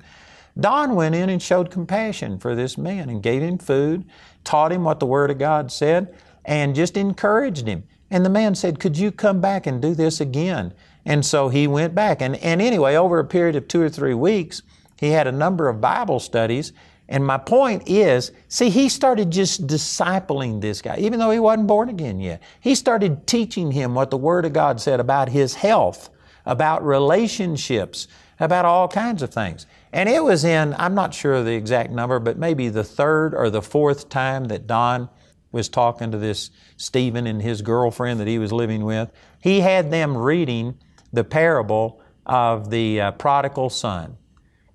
Don 0.58 0.94
went 0.94 1.14
in 1.14 1.28
and 1.28 1.42
showed 1.42 1.70
compassion 1.70 2.38
for 2.38 2.54
this 2.54 2.78
man 2.78 3.10
and 3.10 3.22
gave 3.22 3.42
him 3.42 3.58
food, 3.58 4.04
taught 4.44 4.72
him 4.72 4.84
what 4.84 5.00
the 5.00 5.06
Word 5.06 5.30
of 5.30 5.38
God 5.38 5.70
said, 5.70 6.16
and 6.46 6.74
just 6.74 6.96
encouraged 6.96 7.66
him. 7.66 7.84
And 8.10 8.24
the 8.24 8.30
man 8.30 8.54
said, 8.54 8.80
Could 8.80 8.96
you 8.96 9.10
come 9.10 9.40
back 9.40 9.66
and 9.66 9.82
do 9.82 9.94
this 9.94 10.20
again? 10.20 10.72
And 11.04 11.24
so 11.26 11.48
he 11.48 11.66
went 11.66 11.94
back. 11.94 12.22
And, 12.22 12.36
and 12.36 12.62
anyway, 12.62 12.96
over 12.96 13.18
a 13.18 13.24
period 13.24 13.56
of 13.56 13.68
two 13.68 13.82
or 13.82 13.90
three 13.90 14.14
weeks, 14.14 14.62
he 14.98 15.10
had 15.10 15.26
a 15.26 15.32
number 15.32 15.68
of 15.68 15.80
Bible 15.80 16.20
studies. 16.20 16.72
And 17.08 17.24
my 17.24 17.38
point 17.38 17.88
is, 17.88 18.32
see, 18.48 18.68
he 18.68 18.88
started 18.88 19.30
just 19.30 19.66
discipling 19.66 20.60
this 20.60 20.82
guy, 20.82 20.96
even 20.98 21.18
though 21.18 21.30
he 21.30 21.38
wasn't 21.38 21.68
born 21.68 21.88
again 21.88 22.18
yet. 22.20 22.42
He 22.60 22.74
started 22.74 23.26
teaching 23.26 23.70
him 23.70 23.94
what 23.94 24.10
the 24.10 24.16
Word 24.16 24.44
of 24.44 24.52
God 24.52 24.80
said 24.80 24.98
about 24.98 25.28
his 25.28 25.54
health, 25.54 26.10
about 26.44 26.84
relationships, 26.84 28.08
about 28.40 28.64
all 28.64 28.88
kinds 28.88 29.22
of 29.22 29.32
things. 29.32 29.66
And 29.92 30.08
it 30.08 30.22
was 30.22 30.44
in, 30.44 30.74
I'm 30.78 30.94
not 30.94 31.14
sure 31.14 31.42
the 31.42 31.54
exact 31.54 31.92
number, 31.92 32.18
but 32.18 32.38
maybe 32.38 32.68
the 32.68 32.84
third 32.84 33.34
or 33.34 33.50
the 33.50 33.62
fourth 33.62 34.08
time 34.08 34.46
that 34.46 34.66
Don 34.66 35.08
was 35.52 35.68
talking 35.68 36.10
to 36.10 36.18
this 36.18 36.50
Stephen 36.76 37.26
and 37.26 37.40
his 37.40 37.62
girlfriend 37.62 38.20
that 38.20 38.26
he 38.26 38.38
was 38.38 38.52
living 38.52 38.84
with. 38.84 39.10
He 39.40 39.60
had 39.60 39.90
them 39.90 40.16
reading 40.16 40.76
the 41.12 41.24
parable 41.24 42.00
of 42.26 42.70
the 42.70 43.00
uh, 43.00 43.10
prodigal 43.12 43.70
son. 43.70 44.18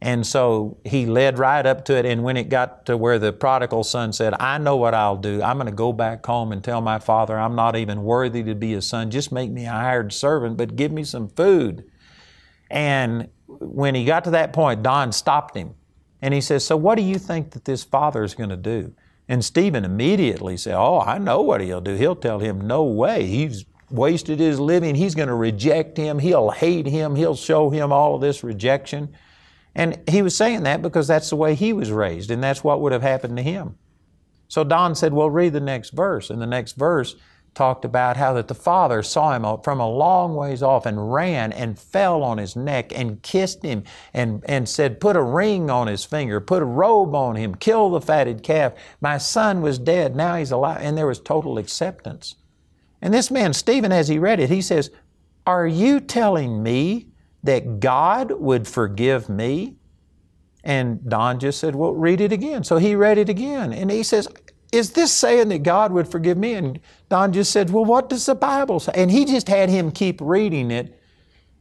And 0.04 0.26
so 0.26 0.80
he 0.84 1.06
led 1.06 1.38
right 1.38 1.64
up 1.64 1.86
to 1.86 1.96
it. 1.96 2.08
And 2.08 2.24
when 2.24 2.36
it 2.36 2.50
got 2.50 2.88
to 2.88 2.98
where 2.98 3.20
the 3.20 3.32
prodigal 3.32 3.84
son 3.84 4.14
said, 4.14 4.34
I 4.40 4.58
know 4.58 4.76
what 4.76 4.96
I'll 4.96 5.18
do. 5.18 5.44
I'm 5.44 5.58
going 5.58 5.68
to 5.68 5.72
go 5.72 5.94
back 5.94 6.26
home 6.26 6.52
and 6.52 6.64
tell 6.64 6.82
my 6.82 6.98
father 6.98 7.38
I'm 7.38 7.56
not 7.56 7.76
even 7.76 8.04
worthy 8.04 8.42
to 8.44 8.56
be 8.56 8.74
a 8.74 8.82
son. 8.82 9.12
Just 9.12 9.32
make 9.32 9.52
me 9.52 9.66
a 9.66 9.72
hired 9.72 10.12
servant, 10.12 10.58
but 10.58 10.76
give 10.76 10.92
me 10.92 11.04
some 11.04 11.30
food. 11.30 11.84
And 12.72 13.30
when 13.48 13.94
he 13.94 14.04
got 14.04 14.24
to 14.24 14.32
that 14.32 14.54
point, 14.54 14.82
Don 14.82 15.12
stopped 15.12 15.56
him 15.56 15.76
and 16.20 16.34
he 16.34 16.42
says, 16.42 16.66
So 16.66 16.76
what 16.78 16.96
do 16.96 17.04
you 17.04 17.20
think 17.20 17.52
that 17.52 17.66
this 17.66 17.84
father 17.84 18.24
is 18.24 18.34
going 18.34 18.50
to 18.50 18.58
do? 18.58 18.94
And 19.28 19.46
Stephen 19.46 19.86
immediately 19.86 20.58
said, 20.58 20.76
Oh, 20.76 21.00
I 21.00 21.20
know 21.20 21.42
what 21.42 21.62
he'll 21.62 21.82
do. 21.82 21.96
He'll 21.96 22.16
tell 22.16 22.40
him, 22.40 22.60
No 22.60 22.84
way. 22.84 23.28
He's 23.28 23.66
wasted 23.92 24.40
his 24.40 24.60
living. 24.60 24.96
He's 24.96 25.14
going 25.14 25.28
to 25.28 25.36
reject 25.36 25.98
him. 25.98 26.18
He'll 26.18 26.50
hate 26.50 26.88
him. 26.88 27.16
He'll 27.16 27.36
show 27.36 27.70
him 27.70 27.92
all 27.92 28.16
of 28.16 28.22
this 28.22 28.44
rejection. 28.44 29.14
And 29.74 30.00
he 30.10 30.22
was 30.22 30.36
saying 30.36 30.64
that 30.64 30.82
because 30.82 31.08
that's 31.08 31.30
the 31.30 31.36
way 31.36 31.56
he 31.56 31.74
was 31.74 31.92
raised, 31.92 32.30
and 32.30 32.44
that's 32.44 32.64
what 32.64 32.82
would 32.82 32.92
have 32.92 33.02
happened 33.02 33.38
to 33.38 33.44
him. 33.44 33.78
So 34.48 34.66
Don 34.66 34.96
said, 34.96 35.14
Well, 35.14 35.30
read 35.30 35.54
the 35.54 35.62
next 35.62 35.92
verse. 35.92 36.30
And 36.30 36.42
the 36.42 36.48
next 36.48 36.74
verse 36.74 37.16
talked 37.54 37.84
about 37.84 38.18
how 38.18 38.34
that 38.34 38.48
the 38.48 38.54
father 38.54 39.04
saw 39.04 39.34
him 39.34 39.46
from 39.64 39.80
a 39.80 39.90
long 39.90 40.36
ways 40.36 40.64
off 40.64 40.86
and 40.86 41.14
ran 41.14 41.52
and 41.52 41.78
fell 41.78 42.24
on 42.24 42.38
his 42.38 42.56
neck 42.56 42.92
and 42.94 43.22
kissed 43.22 43.64
him 43.64 43.84
and, 44.14 44.44
and 44.48 44.68
said, 44.68 45.00
Put 45.00 45.16
a 45.16 45.24
ring 45.24 45.70
on 45.70 45.88
his 45.88 46.04
finger, 46.04 46.40
put 46.40 46.62
a 46.62 46.66
robe 46.66 47.16
on 47.16 47.36
him, 47.36 47.56
kill 47.56 47.90
the 47.90 48.02
fatted 48.02 48.44
calf. 48.44 48.74
My 49.00 49.18
son 49.18 49.62
was 49.62 49.80
dead, 49.80 50.16
now 50.16 50.36
he's 50.36 50.52
alive. 50.52 50.82
And 50.82 50.98
there 50.98 51.08
was 51.08 51.20
total 51.20 51.58
acceptance. 51.58 52.36
And 53.02 53.14
this 53.14 53.32
man, 53.32 53.54
Stephen, 53.54 53.92
as 53.92 54.08
he 54.08 54.20
read 54.20 54.40
it, 54.40 54.50
he 54.50 54.62
says, 54.62 54.92
Are 55.46 55.68
you 55.68 56.00
telling 56.00 56.62
me 56.62 57.08
that 57.44 57.80
God 57.80 58.32
would 58.32 58.68
forgive 58.68 59.30
me? 59.30 59.76
And 60.64 61.08
Don 61.10 61.40
just 61.40 61.60
said, 61.60 61.76
Well, 61.76 61.94
read 61.94 62.22
it 62.22 62.32
again. 62.32 62.64
So 62.64 62.78
he 62.78 62.96
read 62.96 63.18
it 63.18 63.30
again. 63.30 63.74
And 63.74 63.90
he 63.90 64.04
says, 64.04 64.28
Is 64.72 64.92
this 64.92 65.12
saying 65.12 65.50
that 65.50 65.64
God 65.64 65.92
would 65.92 66.08
forgive 66.08 66.38
me? 66.38 66.54
And 66.54 66.80
Don 67.10 67.34
just 67.34 67.52
said, 67.52 67.72
Well, 67.72 67.86
what 67.86 68.10
does 68.10 68.26
the 68.26 68.36
Bible 68.36 68.80
say? 68.80 68.92
And 68.96 69.10
he 69.10 69.26
just 69.26 69.48
had 69.48 69.70
him 69.70 69.92
keep 69.92 70.22
reading 70.22 70.70
it. 70.70 71.00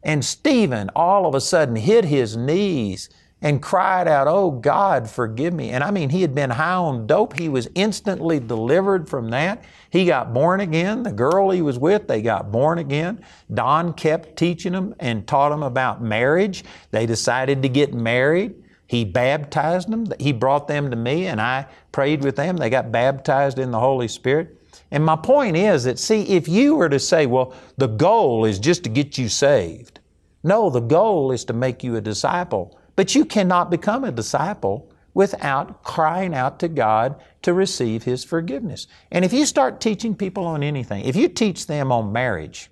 And 0.02 0.24
Stephen 0.24 0.90
all 0.94 1.26
of 1.26 1.34
a 1.34 1.40
sudden 1.40 1.76
hit 1.76 2.04
his 2.04 2.36
knees 2.36 3.08
and 3.42 3.62
cried 3.62 4.06
out, 4.06 4.28
Oh 4.28 4.50
God, 4.50 5.08
forgive 5.08 5.54
me. 5.54 5.70
And 5.70 5.82
I 5.82 5.90
mean, 5.90 6.10
he 6.10 6.22
had 6.22 6.34
been 6.34 6.50
high 6.50 6.74
on 6.74 7.06
dope. 7.06 7.38
He 7.38 7.48
was 7.48 7.68
instantly 7.74 8.38
delivered 8.38 9.08
from 9.08 9.30
that. 9.30 9.64
He 9.90 10.04
got 10.04 10.34
born 10.34 10.60
again. 10.60 11.02
The 11.02 11.12
girl 11.12 11.50
he 11.50 11.62
was 11.62 11.78
with, 11.78 12.06
they 12.06 12.22
got 12.22 12.52
born 12.52 12.78
again. 12.78 13.24
Don 13.52 13.92
kept 13.94 14.36
teaching 14.36 14.72
them 14.72 14.94
and 15.00 15.26
taught 15.26 15.50
them 15.50 15.62
about 15.62 16.02
marriage. 16.02 16.64
They 16.90 17.06
decided 17.06 17.62
to 17.62 17.68
get 17.68 17.94
married. 17.94 18.54
He 18.86 19.04
baptized 19.04 19.88
them. 19.88 20.06
He 20.18 20.32
brought 20.32 20.66
them 20.66 20.90
to 20.90 20.96
me 20.96 21.26
and 21.26 21.40
I 21.40 21.66
prayed 21.92 22.24
with 22.24 22.36
them. 22.36 22.56
They 22.56 22.70
got 22.70 22.92
baptized 22.92 23.58
in 23.58 23.70
the 23.70 23.80
Holy 23.80 24.08
Spirit. 24.08 24.56
And 24.90 25.04
my 25.04 25.16
point 25.16 25.56
is 25.56 25.84
that, 25.84 25.98
see, 25.98 26.22
if 26.22 26.48
you 26.48 26.74
were 26.74 26.88
to 26.88 26.98
say, 26.98 27.26
well, 27.26 27.54
the 27.76 27.86
goal 27.86 28.44
is 28.44 28.58
just 28.58 28.82
to 28.84 28.90
get 28.90 29.16
you 29.16 29.28
saved. 29.28 30.00
No, 30.42 30.70
the 30.70 30.80
goal 30.80 31.32
is 31.32 31.44
to 31.44 31.52
make 31.52 31.84
you 31.84 31.96
a 31.96 32.00
disciple. 32.00 32.79
But 32.96 33.14
you 33.14 33.24
cannot 33.24 33.70
become 33.70 34.04
a 34.04 34.12
disciple 34.12 34.92
without 35.14 35.82
crying 35.82 36.34
out 36.34 36.58
to 36.60 36.68
God 36.68 37.20
to 37.42 37.52
receive 37.52 38.04
His 38.04 38.24
forgiveness. 38.24 38.86
And 39.10 39.24
if 39.24 39.32
you 39.32 39.44
start 39.46 39.80
teaching 39.80 40.14
people 40.14 40.46
on 40.46 40.62
anything, 40.62 41.04
if 41.04 41.16
you 41.16 41.28
teach 41.28 41.66
them 41.66 41.90
on 41.90 42.12
marriage, 42.12 42.70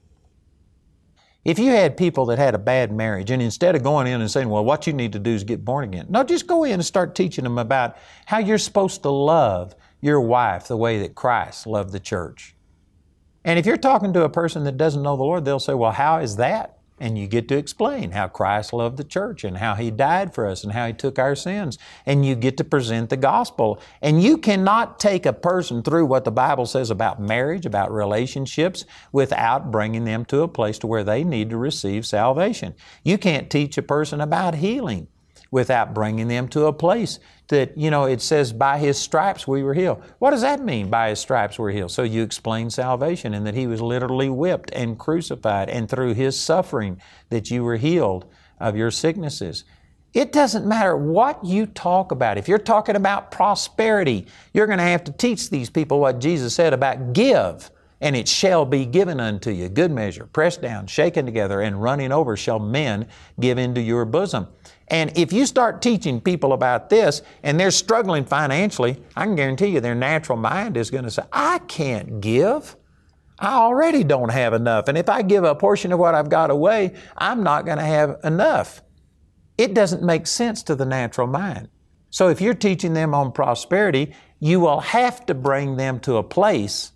if 1.45 1.59
you 1.59 1.71
had 1.71 1.97
people 1.97 2.27
that 2.27 2.39
had 2.39 2.55
a 2.55 2.59
bad 2.59 2.93
marriage 2.93 3.31
and 3.31 3.41
instead 3.41 3.75
of 3.75 3.83
going 3.83 4.07
in 4.07 4.21
and 4.21 4.31
saying, 4.31 4.49
well, 4.49 4.65
what 4.65 4.87
you 4.87 4.93
need 4.93 5.13
to 5.13 5.19
do 5.19 5.31
is 5.31 5.45
get 5.45 5.65
born 5.65 5.85
again, 5.85 6.07
no, 6.09 6.23
just 6.23 6.47
go 6.47 6.65
in 6.65 6.75
and 6.75 6.85
start 6.85 7.15
teaching 7.15 7.45
them 7.45 7.59
about 7.59 7.97
how 8.27 8.39
you're 8.39 8.59
supposed 8.59 9.03
to 9.03 9.11
love 9.11 9.75
your 10.01 10.21
wife 10.21 10.69
the 10.69 10.77
way 10.77 11.01
that 11.01 11.15
Christ 11.15 11.67
loved 11.67 11.93
the 11.93 12.01
church. 12.01 12.55
And 13.45 13.59
if 13.59 13.67
you're 13.67 13.77
talking 13.77 14.13
to 14.13 14.25
a 14.25 14.29
person 14.29 14.65
that 14.65 14.77
doesn't 14.77 15.03
know 15.03 15.17
the 15.17 15.23
Lord, 15.23 15.45
they'll 15.45 15.59
say, 15.59 15.75
well, 15.75 15.93
how 15.93 16.19
is 16.19 16.37
that? 16.37 16.78
And 17.01 17.19
you 17.19 17.27
get 17.27 17.49
to 17.49 17.57
explain 17.57 18.13
how 18.13 18.29
Christ 18.29 18.73
loved 18.73 18.97
the 18.97 19.05
church 19.05 19.45
and 19.45 19.59
how 19.59 19.75
He 19.75 19.91
died 19.91 20.35
for 20.35 20.47
us 20.47 20.65
and 20.65 20.73
how 20.73 20.87
He 20.87 20.93
took 20.93 21.19
our 21.19 21.35
sins. 21.35 21.79
And 22.07 22.25
you 22.25 22.35
get 22.35 22.57
to 22.59 22.65
present 22.65 23.11
the 23.11 23.17
gospel. 23.17 23.81
And 24.03 24.23
you 24.23 24.39
cannot 24.39 24.99
take 24.99 25.27
a 25.27 25.33
person 25.33 25.83
through 25.83 26.07
what 26.07 26.25
the 26.25 26.31
Bible 26.31 26.67
says 26.67 26.91
about 26.91 27.21
marriage, 27.21 27.67
about 27.67 27.93
relationships, 27.93 28.85
without 29.13 29.71
bringing 29.71 30.05
them 30.05 30.25
to 30.27 30.43
a 30.43 30.49
place 30.49 30.79
to 30.81 30.87
where 30.87 31.05
they 31.05 31.25
need 31.25 31.51
to 31.51 31.57
receive 31.57 32.07
salvation. 32.07 32.75
You 33.03 33.19
can't 33.19 33.51
teach 33.51 33.79
a 33.79 33.83
person 33.83 34.21
about 34.21 34.57
healing 34.57 35.09
without 35.51 35.95
bringing 35.95 36.29
them 36.29 36.49
to 36.49 36.67
a 36.67 36.73
place 36.73 37.19
that, 37.49 37.77
you 37.77 37.91
know, 37.91 38.05
it 38.05 38.21
says, 38.21 38.53
by 38.53 38.79
His 38.79 38.99
stripes 38.99 39.49
we 39.49 39.63
were 39.63 39.75
healed. 39.75 40.03
What 40.19 40.31
does 40.33 40.43
that 40.43 40.65
mean, 40.65 40.91
by 40.91 41.11
His 41.11 41.21
stripes 41.21 41.59
we're 41.59 41.71
healed? 41.71 41.91
So 41.91 42.03
you 42.03 42.23
explain 42.23 42.71
salvation 42.71 43.35
and 43.35 43.47
that 43.47 43.55
He 43.55 43.67
was 43.67 43.81
literally 43.81 44.29
whipped 44.29 44.71
and 44.73 44.99
crucified, 44.99 45.69
and 45.69 45.89
through 45.89 46.15
His 46.15 46.39
suffering 46.39 47.01
that 47.31 47.51
you 47.51 47.65
were 47.65 47.77
healed 47.77 48.27
of 48.61 48.77
your 48.77 48.91
sicknesses. 48.91 49.65
It 50.15 50.33
doesn't 50.33 50.67
matter 50.67 50.97
what 50.97 51.45
you 51.45 51.67
talk 51.67 52.13
about. 52.13 52.39
If 52.39 52.49
you're 52.49 52.59
talking 52.59 52.97
about 52.97 53.31
prosperity, 53.31 54.27
you're 54.53 54.67
going 54.67 54.79
to 54.79 54.85
have 54.85 55.05
to 55.05 55.13
teach 55.13 55.51
these 55.51 55.71
people 55.71 56.01
what 56.01 56.19
Jesus 56.19 56.55
said 56.55 56.73
about 56.73 57.13
give 57.13 57.71
and 58.01 58.15
it 58.15 58.29
shall 58.29 58.65
be 58.65 58.87
given 58.87 59.21
unto 59.21 59.51
you. 59.51 59.69
Good 59.69 59.91
measure, 59.91 60.27
pressed 60.27 60.63
down, 60.63 60.87
shaken 60.87 61.27
together, 61.27 61.61
and 61.61 61.83
running 61.83 62.13
over 62.13 62.37
shall 62.37 62.59
men 62.59 63.09
give 63.41 63.59
into 63.59 63.81
your 63.81 64.05
bosom. 64.05 64.47
And 64.91 65.17
if 65.17 65.33
you 65.33 65.45
start 65.47 65.83
teaching 65.83 66.21
people 66.21 66.53
about 66.53 66.89
this 66.89 67.23
and 67.43 67.61
they're 67.61 67.71
struggling 67.71 68.25
financially, 68.25 69.03
I 69.17 69.25
can 69.25 69.37
guarantee 69.37 69.67
you 69.67 69.81
their 69.81 69.95
natural 69.95 70.39
mind 70.39 70.77
is 70.77 70.91
going 70.91 71.05
to 71.05 71.11
say, 71.11 71.23
I 71.33 71.59
can't 71.61 72.21
give. 72.21 72.77
I 73.39 73.55
already 73.55 74.03
don't 74.03 74.31
have 74.31 74.53
enough. 74.53 74.89
And 74.89 74.99
if 74.99 75.09
I 75.09 75.23
give 75.23 75.45
a 75.45 75.55
portion 75.55 75.93
of 75.93 75.99
what 75.99 76.15
I've 76.15 76.31
got 76.31 76.51
away, 76.51 76.95
I'm 77.17 77.43
not 77.43 77.67
going 77.67 77.79
to 77.79 77.85
have 77.85 78.19
enough. 78.25 78.83
It 79.59 79.75
doesn't 79.75 80.03
make 80.03 80.27
sense 80.27 80.63
to 80.65 80.75
the 80.75 80.87
natural 80.87 81.27
mind. 81.27 81.69
So 82.11 82.29
if 82.29 82.41
you're 82.41 82.55
teaching 82.55 82.95
them 82.95 83.15
on 83.15 83.33
prosperity, 83.33 84.15
you 84.41 84.61
will 84.61 84.81
have 84.81 85.27
to 85.27 85.35
bring 85.35 85.77
them 85.77 86.01
to 86.01 86.17
a 86.17 86.23
place 86.23 86.93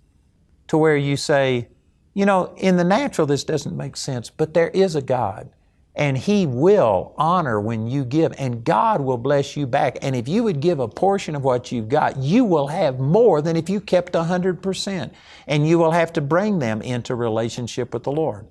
to 0.68 0.78
where 0.78 0.96
you 0.96 1.16
say, 1.16 1.68
you 2.14 2.24
know, 2.24 2.54
in 2.56 2.76
the 2.76 2.84
natural, 2.84 3.26
this 3.26 3.44
doesn't 3.44 3.76
make 3.76 3.96
sense, 3.96 4.30
but 4.30 4.54
there 4.54 4.68
is 4.68 4.96
a 4.96 5.02
God. 5.02 5.50
And 5.94 6.16
He 6.16 6.46
will 6.46 7.14
honor 7.18 7.60
when 7.60 7.86
you 7.86 8.04
give, 8.04 8.32
and 8.38 8.64
God 8.64 9.00
will 9.02 9.18
bless 9.18 9.56
you 9.56 9.66
back. 9.66 9.98
And 10.00 10.16
if 10.16 10.26
you 10.26 10.42
would 10.42 10.60
give 10.60 10.78
a 10.78 10.88
portion 10.88 11.34
of 11.34 11.44
what 11.44 11.70
you've 11.70 11.88
got, 11.88 12.16
you 12.16 12.44
will 12.44 12.68
have 12.68 12.98
more 12.98 13.42
than 13.42 13.56
if 13.56 13.68
you 13.68 13.80
kept 13.80 14.14
100%. 14.14 15.10
And 15.46 15.68
you 15.68 15.78
will 15.78 15.90
have 15.90 16.12
to 16.14 16.20
bring 16.22 16.58
them 16.58 16.80
into 16.80 17.14
relationship 17.14 17.92
with 17.92 18.04
the 18.04 18.12
Lord. 18.12 18.46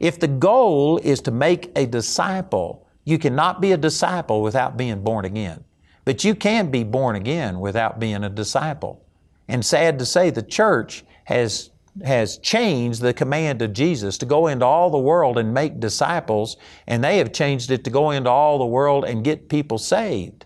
If 0.00 0.18
the 0.18 0.28
goal 0.28 0.98
is 0.98 1.20
to 1.22 1.30
make 1.30 1.70
a 1.76 1.86
disciple, 1.86 2.86
you 3.04 3.18
cannot 3.18 3.60
be 3.60 3.72
a 3.72 3.76
disciple 3.76 4.42
without 4.42 4.76
being 4.76 5.02
born 5.02 5.24
again. 5.24 5.64
But 6.04 6.24
you 6.24 6.34
can 6.34 6.70
be 6.70 6.84
born 6.84 7.16
again 7.16 7.60
without 7.60 8.00
being 8.00 8.24
a 8.24 8.30
disciple. 8.30 9.04
And 9.48 9.64
sad 9.64 9.98
to 9.98 10.06
say, 10.06 10.30
the 10.30 10.42
church 10.42 11.04
has 11.24 11.70
has 12.04 12.38
changed 12.38 13.00
the 13.00 13.14
command 13.14 13.62
of 13.62 13.72
Jesus 13.72 14.18
to 14.18 14.26
go 14.26 14.46
into 14.46 14.64
all 14.64 14.90
the 14.90 14.98
world 14.98 15.38
and 15.38 15.54
make 15.54 15.80
disciples, 15.80 16.56
and 16.86 17.02
they 17.02 17.18
have 17.18 17.32
changed 17.32 17.70
it 17.70 17.84
to 17.84 17.90
go 17.90 18.10
into 18.10 18.30
all 18.30 18.58
the 18.58 18.66
world 18.66 19.04
and 19.04 19.24
get 19.24 19.48
people 19.48 19.78
saved. 19.78 20.44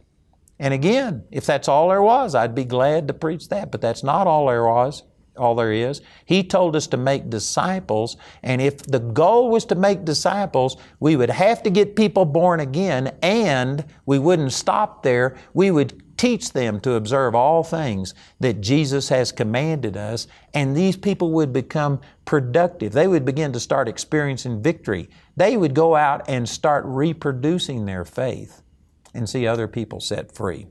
And 0.58 0.74
again, 0.74 1.24
if 1.30 1.46
that's 1.46 1.68
all 1.68 1.88
there 1.88 2.02
was, 2.02 2.34
I'd 2.34 2.54
be 2.54 2.64
glad 2.64 3.08
to 3.08 3.14
preach 3.14 3.48
that, 3.48 3.70
but 3.72 3.80
that's 3.80 4.04
not 4.04 4.26
all 4.26 4.46
there 4.46 4.66
was, 4.66 5.02
all 5.36 5.54
there 5.54 5.72
is. 5.72 6.02
He 6.26 6.44
told 6.44 6.76
us 6.76 6.86
to 6.88 6.98
make 6.98 7.30
disciples, 7.30 8.18
and 8.42 8.60
if 8.60 8.78
the 8.78 9.00
goal 9.00 9.50
was 9.50 9.64
to 9.66 9.74
make 9.74 10.04
disciples, 10.04 10.76
we 11.00 11.16
would 11.16 11.30
have 11.30 11.62
to 11.62 11.70
get 11.70 11.96
people 11.96 12.26
born 12.26 12.60
again, 12.60 13.16
and 13.22 13.86
we 14.04 14.18
wouldn't 14.18 14.52
stop 14.52 15.02
there. 15.02 15.36
We 15.54 15.70
would 15.70 16.09
teach 16.20 16.52
them 16.52 16.78
to 16.78 16.92
observe 16.92 17.34
all 17.34 17.64
things 17.64 18.12
that 18.40 18.60
Jesus 18.60 19.08
has 19.08 19.32
commanded 19.32 19.96
us, 19.96 20.26
and 20.52 20.76
these 20.76 20.94
people 20.94 21.32
would 21.32 21.50
become 21.50 21.98
productive. 22.26 22.92
They 22.92 23.08
would 23.08 23.24
begin 23.24 23.54
to 23.54 23.60
start 23.60 23.88
experiencing 23.88 24.62
victory. 24.62 25.08
They 25.34 25.56
would 25.56 25.72
go 25.72 25.96
out 25.96 26.28
and 26.28 26.46
start 26.46 26.84
reproducing 26.84 27.86
their 27.86 28.04
faith 28.04 28.60
and 29.14 29.30
see 29.30 29.46
other 29.46 29.66
people 29.66 29.98
set 29.98 30.30
free. 30.30 30.66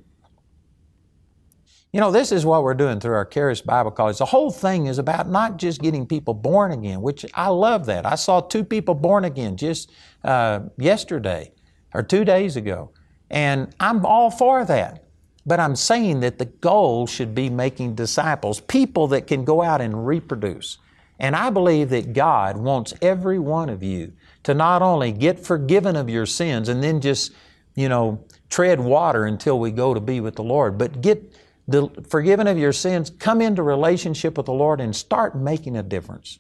You 1.92 2.00
know, 2.00 2.12
this 2.12 2.32
is 2.32 2.46
what 2.46 2.62
we're 2.62 2.76
doing 2.76 3.00
through 3.00 3.16
our 3.16 3.26
Charis 3.26 3.62
Bible 3.62 3.90
College. 3.90 4.20
The 4.20 4.26
whole 4.26 4.52
thing 4.52 4.86
is 4.86 5.00
about 5.00 5.28
not 5.28 5.58
just 5.58 5.82
getting 5.82 6.06
people 6.06 6.36
born 6.36 6.72
again, 6.72 7.02
which 7.02 7.26
I 7.34 7.48
love 7.48 7.88
that. 7.88 8.06
I 8.06 8.14
saw 8.14 8.40
two 8.40 8.64
people 8.64 8.94
born 8.94 9.26
again 9.26 9.58
just 9.58 9.92
uh, 10.24 10.60
yesterday 10.78 11.54
or 11.92 12.04
two 12.04 12.24
days 12.24 12.56
ago, 12.56 12.92
and 13.32 13.74
I'm 13.80 14.06
all 14.06 14.30
for 14.30 14.64
that. 14.64 15.09
But 15.46 15.60
I'm 15.60 15.76
saying 15.76 16.20
that 16.20 16.38
the 16.38 16.46
goal 16.46 17.08
should 17.08 17.34
be 17.34 17.50
making 17.50 17.96
disciples, 17.96 18.60
people 18.62 19.08
that 19.08 19.28
can 19.28 19.44
go 19.44 19.62
out 19.62 19.82
and 19.82 20.06
reproduce. 20.06 20.78
And 21.20 21.36
I 21.36 21.50
believe 21.50 21.90
that 21.90 22.14
God 22.14 22.58
wants 22.58 22.94
every 23.02 23.40
one 23.40 23.70
of 23.70 23.84
you 23.84 24.14
to 24.44 24.54
not 24.54 24.82
only 24.82 25.12
get 25.12 25.46
forgiven 25.46 25.96
of 25.96 26.10
your 26.10 26.26
sins 26.26 26.70
and 26.70 26.82
then 26.84 27.02
just, 27.02 27.34
you 27.76 27.90
know, 27.90 28.24
tread 28.50 28.80
water 28.80 29.26
until 29.26 29.60
we 29.60 29.72
go 29.72 29.94
to 29.94 30.00
be 30.00 30.22
with 30.22 30.36
the 30.36 30.44
Lord, 30.44 30.78
but 30.78 31.02
get 31.02 31.36
the, 31.68 31.90
forgiven 32.10 32.48
of 32.48 32.58
your 32.58 32.74
sins, 32.74 33.10
come 33.10 33.42
into 33.42 33.62
relationship 33.62 34.38
with 34.38 34.46
the 34.46 34.54
Lord 34.54 34.82
and 34.82 34.96
start 34.96 35.36
making 35.36 35.76
a 35.78 35.84
difference. 35.84 36.40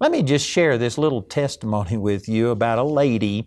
Let 0.00 0.12
me 0.12 0.22
just 0.22 0.48
share 0.48 0.78
this 0.78 0.96
little 0.96 1.22
testimony 1.22 1.96
with 2.08 2.28
you 2.28 2.50
about 2.50 2.78
a 2.78 2.84
lady 2.84 3.46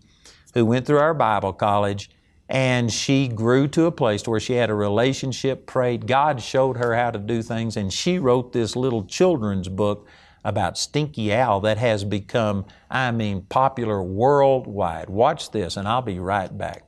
who 0.54 0.66
went 0.66 0.86
through 0.86 0.98
our 0.98 1.14
Bible 1.14 1.52
college 1.52 2.10
and 2.52 2.92
she 2.92 3.28
grew 3.28 3.66
to 3.66 3.86
a 3.86 3.90
place 3.90 4.28
where 4.28 4.38
she 4.38 4.52
had 4.52 4.68
a 4.68 4.74
relationship, 4.74 5.64
prayed. 5.66 6.06
God 6.06 6.42
showed 6.42 6.76
her 6.76 6.94
how 6.94 7.10
to 7.10 7.18
do 7.18 7.40
things, 7.40 7.78
and 7.78 7.90
she 7.90 8.18
wrote 8.18 8.52
this 8.52 8.76
little 8.76 9.04
children's 9.06 9.70
book 9.70 10.06
about 10.44 10.76
Stinky 10.76 11.32
Owl 11.32 11.62
that 11.62 11.78
has 11.78 12.04
become, 12.04 12.66
I 12.90 13.10
mean, 13.10 13.46
popular 13.48 14.02
worldwide. 14.02 15.08
Watch 15.08 15.50
this, 15.50 15.78
and 15.78 15.88
I'll 15.88 16.02
be 16.02 16.18
right 16.18 16.56
back. 16.56 16.84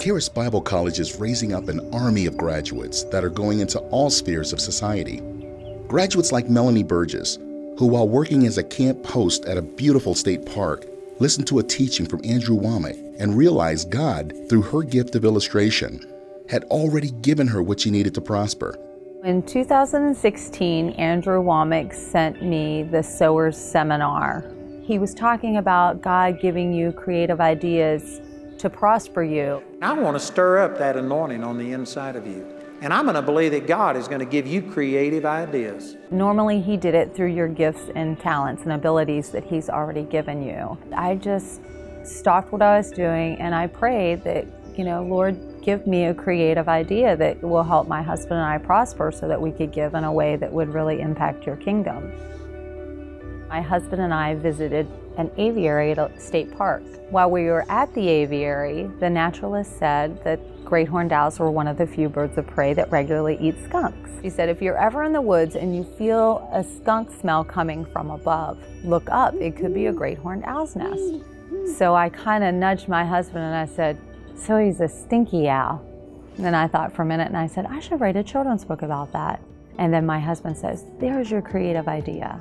Charis 0.00 0.28
Bible 0.28 0.60
College 0.60 1.00
is 1.00 1.18
raising 1.18 1.54
up 1.54 1.66
an 1.66 1.92
army 1.92 2.26
of 2.26 2.36
graduates 2.36 3.02
that 3.04 3.24
are 3.24 3.30
going 3.30 3.58
into 3.58 3.80
all 3.80 4.10
spheres 4.10 4.52
of 4.52 4.60
society. 4.60 5.20
Graduates 5.88 6.30
like 6.30 6.48
Melanie 6.48 6.84
Burgess, 6.84 7.36
who, 7.78 7.86
while 7.88 8.08
working 8.08 8.46
as 8.46 8.58
a 8.58 8.62
camp 8.62 9.04
host 9.04 9.44
at 9.46 9.56
a 9.56 9.62
beautiful 9.62 10.14
state 10.14 10.46
park, 10.46 10.86
listened 11.18 11.46
to 11.48 11.58
a 11.58 11.62
teaching 11.62 12.06
from 12.06 12.20
Andrew 12.24 12.56
Wommack 12.56 12.98
and 13.18 13.36
realized 13.36 13.90
God, 13.90 14.32
through 14.48 14.62
her 14.62 14.82
gift 14.82 15.14
of 15.14 15.24
illustration, 15.24 16.04
had 16.48 16.64
already 16.64 17.10
given 17.10 17.46
her 17.46 17.62
what 17.62 17.80
she 17.80 17.90
needed 17.90 18.14
to 18.14 18.20
prosper. 18.20 18.78
In 19.24 19.42
2016, 19.42 20.90
Andrew 20.90 21.42
Wommack 21.42 21.94
sent 21.94 22.42
me 22.42 22.82
the 22.82 23.02
Sowers 23.02 23.56
Seminar. 23.56 24.44
He 24.82 24.98
was 24.98 25.14
talking 25.14 25.56
about 25.56 26.02
God 26.02 26.40
giving 26.40 26.74
you 26.74 26.92
creative 26.92 27.40
ideas 27.40 28.20
to 28.58 28.68
prosper 28.68 29.22
you. 29.22 29.62
I 29.80 29.94
want 29.94 30.14
to 30.14 30.20
stir 30.20 30.58
up 30.58 30.76
that 30.78 30.96
anointing 30.96 31.42
on 31.42 31.56
the 31.56 31.72
inside 31.72 32.16
of 32.16 32.26
you. 32.26 32.53
And 32.84 32.92
I'm 32.92 33.06
going 33.06 33.14
to 33.14 33.22
believe 33.22 33.52
that 33.52 33.66
God 33.66 33.96
is 33.96 34.08
going 34.08 34.18
to 34.18 34.26
give 34.26 34.46
you 34.46 34.60
creative 34.60 35.24
ideas. 35.24 35.96
Normally, 36.10 36.60
He 36.60 36.76
did 36.76 36.94
it 36.94 37.14
through 37.16 37.32
your 37.32 37.48
gifts 37.48 37.88
and 37.94 38.20
talents 38.20 38.64
and 38.64 38.72
abilities 38.72 39.30
that 39.30 39.42
He's 39.42 39.70
already 39.70 40.02
given 40.02 40.42
you. 40.42 40.76
I 40.94 41.14
just 41.14 41.62
stopped 42.02 42.52
what 42.52 42.60
I 42.60 42.76
was 42.76 42.90
doing 42.90 43.36
and 43.36 43.54
I 43.54 43.68
prayed 43.68 44.22
that, 44.24 44.46
you 44.76 44.84
know, 44.84 45.02
Lord, 45.02 45.62
give 45.62 45.86
me 45.86 46.04
a 46.04 46.14
creative 46.14 46.68
idea 46.68 47.16
that 47.16 47.42
will 47.42 47.62
help 47.62 47.88
my 47.88 48.02
husband 48.02 48.34
and 48.34 48.46
I 48.46 48.58
prosper 48.58 49.10
so 49.10 49.28
that 49.28 49.40
we 49.40 49.50
could 49.50 49.72
give 49.72 49.94
in 49.94 50.04
a 50.04 50.12
way 50.12 50.36
that 50.36 50.52
would 50.52 50.68
really 50.68 51.00
impact 51.00 51.46
your 51.46 51.56
kingdom. 51.56 52.12
My 53.48 53.60
husband 53.60 54.02
and 54.02 54.12
I 54.12 54.34
visited 54.34 54.86
an 55.16 55.30
aviary 55.36 55.92
at 55.92 55.98
a 55.98 56.10
state 56.18 56.56
park. 56.56 56.82
While 57.10 57.30
we 57.30 57.44
were 57.44 57.64
at 57.70 57.92
the 57.94 58.08
aviary, 58.08 58.90
the 58.98 59.08
naturalist 59.08 59.78
said 59.78 60.22
that 60.24 60.40
great 60.64 60.88
horned 60.88 61.12
owls 61.12 61.38
were 61.38 61.50
one 61.50 61.68
of 61.68 61.76
the 61.76 61.86
few 61.86 62.08
birds 62.08 62.36
of 62.38 62.46
prey 62.46 62.74
that 62.74 62.90
regularly 62.90 63.38
eat 63.40 63.54
skunks. 63.64 64.10
He 64.22 64.30
said, 64.30 64.48
if 64.48 64.62
you're 64.62 64.78
ever 64.78 65.04
in 65.04 65.12
the 65.12 65.20
woods 65.20 65.54
and 65.54 65.76
you 65.76 65.84
feel 65.84 66.48
a 66.52 66.64
skunk 66.64 67.10
smell 67.12 67.44
coming 67.44 67.84
from 67.84 68.10
above, 68.10 68.58
look 68.82 69.08
up. 69.10 69.34
It 69.34 69.56
could 69.56 69.74
be 69.74 69.86
a 69.86 69.92
great 69.92 70.18
horned 70.18 70.44
owl's 70.46 70.74
nest. 70.74 71.22
So 71.76 71.94
I 71.94 72.08
kind 72.08 72.42
of 72.42 72.54
nudged 72.54 72.88
my 72.88 73.04
husband 73.04 73.44
and 73.44 73.54
I 73.54 73.66
said, 73.66 73.98
so 74.34 74.58
he's 74.58 74.80
a 74.80 74.88
stinky 74.88 75.48
owl. 75.48 75.84
And 76.36 76.44
then 76.44 76.54
I 76.54 76.66
thought 76.66 76.92
for 76.92 77.02
a 77.02 77.06
minute 77.06 77.28
and 77.28 77.36
I 77.36 77.46
said, 77.46 77.66
I 77.66 77.80
should 77.80 78.00
write 78.00 78.16
a 78.16 78.22
children's 78.22 78.64
book 78.64 78.82
about 78.82 79.12
that. 79.12 79.40
And 79.78 79.92
then 79.92 80.06
my 80.06 80.18
husband 80.18 80.56
says, 80.56 80.84
There's 80.98 81.30
your 81.30 81.42
creative 81.42 81.88
idea. 81.88 82.40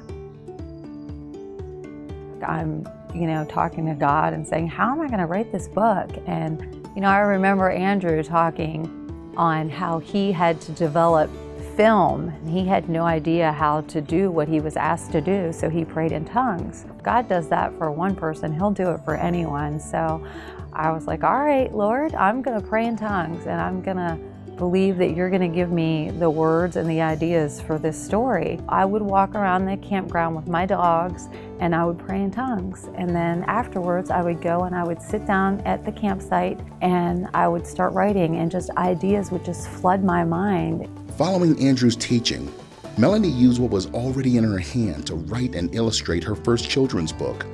I'm, 2.44 2.88
you 3.14 3.28
know, 3.28 3.46
talking 3.46 3.86
to 3.88 3.96
God 3.96 4.34
and 4.34 4.48
saying, 4.48 4.68
How 4.68 4.92
am 4.92 5.02
I 5.02 5.08
going 5.08 5.20
to 5.20 5.26
write 5.26 5.52
this 5.52 5.68
book? 5.68 6.10
And, 6.26 6.62
you 6.96 7.02
know, 7.02 7.10
I 7.10 7.20
remember 7.20 7.70
Andrew 7.70 8.22
talking 8.24 9.34
on 9.38 9.70
how 9.70 10.00
he 10.00 10.32
had 10.32 10.62
to 10.62 10.72
develop 10.74 11.30
film. 11.76 12.32
He 12.48 12.66
had 12.66 12.90
no 12.90 13.04
idea 13.04 13.52
how 13.52 13.82
to 13.82 14.02
do 14.02 14.30
what 14.30 14.48
he 14.48 14.60
was 14.60 14.78
asked 14.78 15.12
to 15.14 15.22
do, 15.22 15.52
so 15.52 15.70
he 15.70 15.84
prayed 15.84 16.12
in 16.12 16.26
tongues. 16.26 16.86
God 17.02 17.28
does 17.28 17.50
that 17.50 17.76
for 17.78 17.92
one 17.92 18.16
person, 18.16 18.54
He'll 18.54 18.72
do 18.72 18.92
it 18.92 19.00
for 19.04 19.16
anyone. 19.16 19.80
So 19.80 20.26
I 20.72 20.92
was 20.92 21.08
like, 21.08 21.24
all 21.24 21.44
right, 21.44 21.74
Lord, 21.74 22.14
I'm 22.16 22.42
going 22.42 22.60
to 22.60 22.68
pray 22.68 22.86
in 22.86 22.96
tongues 22.96 23.46
and 23.46 23.60
I'm 23.60 23.82
going 23.82 23.98
to 23.98 24.18
believe 24.58 24.98
that 24.98 25.16
you're 25.16 25.30
going 25.30 25.42
to 25.42 25.48
give 25.48 25.72
me 25.72 26.12
the 26.12 26.30
words 26.30 26.76
and 26.76 26.90
the 26.90 27.02
ideas 27.02 27.60
for 27.62 27.78
this 27.78 28.02
story. 28.02 28.60
I 28.70 28.86
would 28.86 29.02
walk 29.02 29.36
around 29.36 29.66
the 29.66 29.78
campground 29.78 30.36
with 30.36 30.48
my 30.48 30.66
dogs 30.66 31.28
and 31.60 31.74
I 31.76 31.86
would 31.86 31.98
pray 31.98 32.22
in 32.22 32.32
tongues. 32.32 32.90
And 32.96 33.16
then 33.16 33.44
afterwards, 33.44 34.10
I 34.10 34.22
would 34.22 34.42
go 34.42 34.64
and 34.64 34.76
I 34.76 34.84
would 34.84 35.02
sit 35.02 35.26
down 35.26 35.62
at 35.62 35.86
the 35.86 35.92
campsite 35.92 36.60
and 36.82 37.28
I 37.34 37.48
would 37.48 37.66
start 37.66 37.94
writing, 37.94 38.38
and 38.38 38.52
just 38.52 38.70
ideas 38.72 39.32
would 39.32 39.46
just 39.46 39.70
flood 39.70 40.04
my 40.04 40.24
mind. 40.24 40.88
Following 41.18 41.60
Andrew's 41.62 41.96
teaching, 41.96 42.52
Melanie 42.98 43.30
used 43.30 43.62
what 43.62 43.72
was 43.72 43.88
already 43.94 44.38
in 44.38 44.44
her 44.44 44.58
hand 44.58 45.08
to 45.08 45.16
write 45.16 45.56
and 45.56 45.74
illustrate 45.74 46.24
her 46.24 46.36
first 46.36 46.70
children's 46.70 47.12
book. 47.12 47.46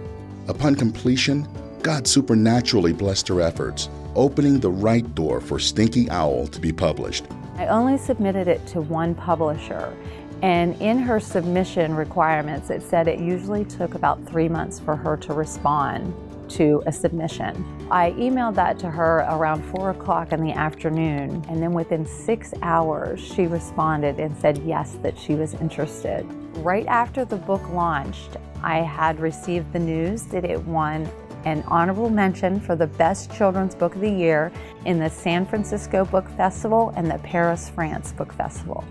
Upon 0.48 0.76
completion, 0.76 1.48
God 1.82 2.08
supernaturally 2.08 2.94
blessed 2.94 3.28
her 3.28 3.42
efforts, 3.42 3.90
opening 4.16 4.60
the 4.60 4.70
right 4.70 5.16
door 5.16 5.42
for 5.42 5.60
Stinky 5.60 6.10
Owl 6.10 6.48
to 6.48 6.60
be 6.60 6.72
published. 6.72 7.26
I 7.58 7.68
only 7.68 7.98
submitted 7.98 8.48
it 8.48 8.66
to 8.68 8.82
one 8.82 9.16
publisher, 9.16 9.96
and 10.42 10.82
in 10.82 11.00
her 11.00 11.20
submission 11.20 11.94
requirements, 11.94 12.70
it 12.70 12.82
said 12.82 13.08
it 13.08 13.20
usually 13.20 13.66
took 13.66 13.96
about 13.96 14.26
three 14.26 14.48
months 14.48 14.80
for 14.80 14.96
her 14.96 15.18
to 15.18 15.34
respond 15.34 16.14
to 16.50 16.82
a 16.86 16.92
submission. 16.92 17.64
I 17.92 18.12
emailed 18.12 18.56
that 18.56 18.80
to 18.80 18.90
her 18.90 19.20
around 19.30 19.64
four 19.64 19.92
o'clock 19.92 20.32
in 20.32 20.44
the 20.44 20.52
afternoon, 20.52 21.46
and 21.48 21.62
then 21.62 21.74
within 21.74 22.06
six 22.06 22.54
hours, 22.62 23.20
she 23.20 23.48
responded 23.48 24.20
and 24.20 24.36
said 24.38 24.58
yes, 24.60 24.98
that 25.04 25.18
she 25.18 25.36
was 25.36 25.54
interested. 25.56 26.26
Right 26.58 26.88
after 26.88 27.26
the 27.26 27.36
book 27.36 27.68
launched, 27.70 28.38
I 28.64 28.80
had 28.80 29.20
received 29.20 29.74
the 29.74 29.80
news 29.80 30.24
that 30.24 30.44
it 30.44 30.62
won 30.66 31.10
an 31.46 31.64
honorable 31.68 32.10
mention 32.10 32.60
for 32.60 32.76
the 32.76 32.88
best 32.88 33.32
children's 33.32 33.76
book 33.76 33.96
of 33.96 34.02
the 34.02 34.10
year 34.10 34.52
in 34.86 35.00
the 35.00 35.10
San 35.10 35.46
Francisco 35.46 36.06
Book 36.06 36.30
Festival 36.32 36.94
and 36.96 37.10
the 37.10 37.18
Paris, 37.20 37.70
France 37.70 38.12
Book 38.12 38.34
Festival. 38.34 38.84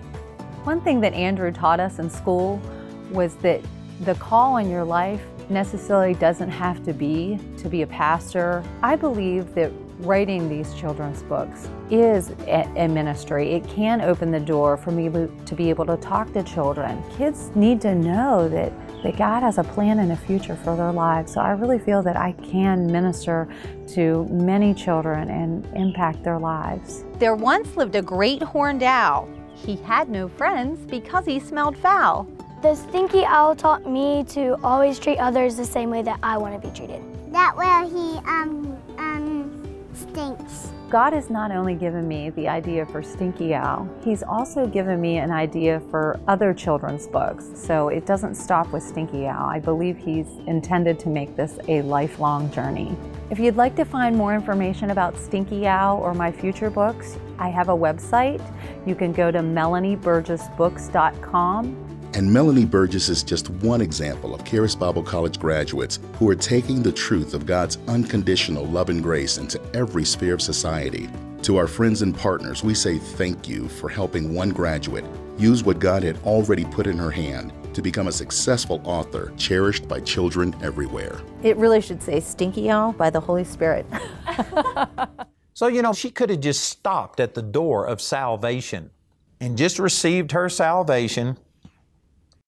One 0.64 0.80
thing 0.80 1.00
that 1.00 1.14
Andrew 1.14 1.52
taught 1.52 1.80
us 1.80 1.98
in 1.98 2.10
school 2.10 2.60
was 3.10 3.34
that 3.36 3.60
the 4.00 4.14
call 4.16 4.58
in 4.58 4.70
your 4.70 4.84
life 4.84 5.22
necessarily 5.50 6.14
doesn't 6.14 6.50
have 6.50 6.84
to 6.84 6.92
be 6.92 7.38
to 7.56 7.68
be 7.68 7.82
a 7.82 7.86
pastor. 7.86 8.62
I 8.82 8.96
believe 8.96 9.54
that 9.54 9.72
writing 10.00 10.48
these 10.48 10.74
children's 10.74 11.22
books 11.24 11.68
is 11.90 12.30
a, 12.46 12.86
ministry. 12.86 13.52
It 13.54 13.66
can 13.68 14.00
open 14.00 14.30
the 14.30 14.40
door 14.40 14.76
for 14.76 14.90
me 14.90 15.08
to 15.08 15.54
be 15.54 15.70
able 15.70 15.86
to 15.86 15.96
talk 15.96 16.32
to 16.34 16.42
children. 16.42 17.02
Kids 17.16 17.50
need 17.54 17.80
to 17.80 17.94
know 17.94 18.48
that 18.48 18.72
that 19.02 19.16
God 19.16 19.42
has 19.42 19.58
a 19.58 19.64
plan 19.64 19.98
and 19.98 20.12
a 20.12 20.16
future 20.16 20.56
for 20.56 20.76
their 20.76 20.92
lives. 20.92 21.32
So 21.32 21.40
I 21.40 21.50
really 21.50 21.78
feel 21.78 22.02
that 22.02 22.16
I 22.16 22.32
can 22.32 22.90
minister 22.90 23.48
to 23.94 24.26
many 24.26 24.74
children 24.74 25.30
and 25.30 25.66
impact 25.74 26.22
their 26.24 26.38
lives. 26.38 27.04
There 27.18 27.34
once 27.34 27.76
lived 27.76 27.94
a 27.94 28.02
great 28.02 28.42
horned 28.42 28.82
owl. 28.82 29.28
He 29.54 29.76
had 29.76 30.08
no 30.08 30.28
friends 30.28 30.78
because 30.86 31.24
he 31.24 31.40
smelled 31.40 31.76
foul. 31.76 32.26
The 32.62 32.74
stinky 32.74 33.24
owl 33.24 33.54
taught 33.54 33.88
me 33.88 34.24
to 34.30 34.56
always 34.64 34.98
treat 34.98 35.18
others 35.18 35.56
the 35.56 35.64
same 35.64 35.90
way 35.90 36.02
that 36.02 36.18
I 36.22 36.36
want 36.38 36.60
to 36.60 36.68
be 36.68 36.74
treated. 36.74 37.02
That 37.32 37.56
way 37.56 37.88
he 37.88 38.18
um 38.26 38.76
um 38.98 39.84
stinks. 39.94 40.72
God 40.90 41.12
has 41.12 41.28
not 41.28 41.50
only 41.50 41.74
given 41.74 42.08
me 42.08 42.30
the 42.30 42.48
idea 42.48 42.86
for 42.86 43.02
Stinky 43.02 43.54
Owl, 43.54 43.86
He's 44.02 44.22
also 44.22 44.66
given 44.66 44.98
me 44.98 45.18
an 45.18 45.30
idea 45.30 45.80
for 45.90 46.18
other 46.26 46.54
children's 46.54 47.06
books. 47.06 47.44
So 47.54 47.88
it 47.88 48.06
doesn't 48.06 48.36
stop 48.36 48.72
with 48.72 48.82
Stinky 48.82 49.26
Owl. 49.26 49.50
I 49.50 49.58
believe 49.58 49.98
He's 49.98 50.28
intended 50.46 50.98
to 51.00 51.10
make 51.10 51.36
this 51.36 51.58
a 51.68 51.82
lifelong 51.82 52.50
journey. 52.50 52.96
If 53.30 53.38
you'd 53.38 53.56
like 53.56 53.76
to 53.76 53.84
find 53.84 54.16
more 54.16 54.34
information 54.34 54.88
about 54.88 55.18
Stinky 55.18 55.66
Owl 55.66 55.98
or 55.98 56.14
my 56.14 56.32
future 56.32 56.70
books, 56.70 57.18
I 57.38 57.50
have 57.50 57.68
a 57.68 57.76
website. 57.76 58.40
You 58.86 58.94
can 58.94 59.12
go 59.12 59.30
to 59.30 59.40
melanieburgessbooks.com 59.40 61.87
and 62.14 62.32
Melanie 62.32 62.64
Burgess 62.64 63.08
is 63.08 63.22
just 63.22 63.50
one 63.50 63.80
example 63.80 64.34
of 64.34 64.44
Charis 64.44 64.74
Bible 64.74 65.02
College 65.02 65.38
graduates 65.38 65.98
who 66.14 66.28
are 66.28 66.34
taking 66.34 66.82
the 66.82 66.92
truth 66.92 67.34
of 67.34 67.46
God's 67.46 67.78
unconditional 67.86 68.64
love 68.66 68.88
and 68.88 69.02
grace 69.02 69.38
into 69.38 69.60
every 69.74 70.04
sphere 70.04 70.34
of 70.34 70.42
society. 70.42 71.08
To 71.42 71.56
our 71.56 71.66
friends 71.66 72.02
and 72.02 72.16
partners, 72.16 72.64
we 72.64 72.74
say 72.74 72.98
thank 72.98 73.48
you 73.48 73.68
for 73.68 73.88
helping 73.88 74.34
one 74.34 74.50
graduate 74.50 75.04
use 75.36 75.62
what 75.62 75.78
God 75.78 76.02
had 76.02 76.18
already 76.24 76.64
put 76.64 76.86
in 76.86 76.98
her 76.98 77.10
hand 77.10 77.52
to 77.74 77.82
become 77.82 78.08
a 78.08 78.12
successful 78.12 78.80
author 78.84 79.32
cherished 79.36 79.86
by 79.86 80.00
children 80.00 80.54
everywhere. 80.62 81.20
It 81.42 81.56
really 81.58 81.80
should 81.80 82.02
say 82.02 82.20
Stinky 82.20 82.70
Owl 82.70 82.92
by 82.92 83.10
the 83.10 83.20
Holy 83.20 83.44
Spirit. 83.44 83.86
so, 85.54 85.68
you 85.68 85.82
know, 85.82 85.92
she 85.92 86.10
could 86.10 86.30
have 86.30 86.40
just 86.40 86.64
stopped 86.64 87.20
at 87.20 87.34
the 87.34 87.42
door 87.42 87.86
of 87.86 88.00
salvation 88.00 88.90
and 89.40 89.56
just 89.56 89.78
received 89.78 90.32
her 90.32 90.48
salvation 90.48 91.36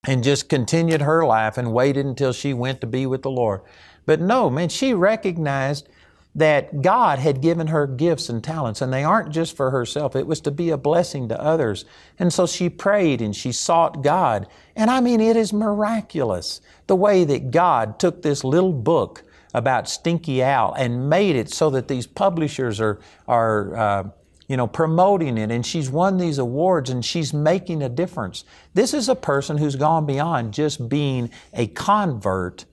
and 0.04 0.24
just 0.24 0.48
continued 0.48 1.02
her 1.02 1.24
life 1.26 1.58
and 1.58 1.72
waited 1.72 2.06
until 2.06 2.32
she 2.32 2.54
went 2.54 2.80
to 2.80 2.86
be 2.86 3.06
with 3.06 3.22
the 3.22 3.30
Lord. 3.30 3.60
But 4.06 4.20
no, 4.20 4.48
man, 4.48 4.68
she 4.68 4.94
recognized 4.94 5.88
that 6.34 6.80
God 6.80 7.18
had 7.18 7.42
given 7.42 7.66
her 7.66 7.86
gifts 7.86 8.28
and 8.28 8.42
talents, 8.42 8.80
and 8.80 8.92
they 8.92 9.02
aren't 9.02 9.32
just 9.32 9.56
for 9.56 9.70
herself. 9.70 10.14
It 10.14 10.26
was 10.26 10.40
to 10.42 10.50
be 10.50 10.70
a 10.70 10.76
blessing 10.76 11.28
to 11.28 11.40
others. 11.40 11.84
And 12.18 12.32
so 12.32 12.46
she 12.46 12.70
prayed 12.70 13.20
and 13.20 13.34
she 13.34 13.50
sought 13.50 14.02
God. 14.02 14.46
And 14.76 14.90
I 14.90 15.00
mean, 15.00 15.20
it 15.20 15.36
is 15.36 15.52
miraculous 15.52 16.60
the 16.86 16.96
way 16.96 17.24
that 17.24 17.50
God 17.50 17.98
took 17.98 18.22
this 18.22 18.44
little 18.44 18.72
book 18.72 19.24
about 19.52 19.88
Stinky 19.88 20.42
Owl 20.42 20.72
and 20.74 21.10
made 21.10 21.34
it 21.34 21.52
so 21.52 21.68
that 21.70 21.88
these 21.88 22.06
publishers 22.06 22.80
are, 22.80 23.00
are 23.26 23.76
uh, 23.76 24.10
you 24.50 24.56
know, 24.56 24.66
promoting 24.66 25.38
it, 25.38 25.52
and 25.52 25.64
she's 25.64 25.88
won 25.88 26.16
these 26.16 26.38
awards 26.38 26.90
and 26.90 27.04
she's 27.04 27.32
making 27.32 27.84
a 27.84 27.88
difference. 27.88 28.42
This 28.74 28.92
is 28.92 29.08
a 29.08 29.14
person 29.14 29.56
who's 29.56 29.76
gone 29.76 30.06
beyond 30.06 30.52
just 30.52 30.88
being 30.88 31.30
a 31.54 31.68
convert 31.68 32.64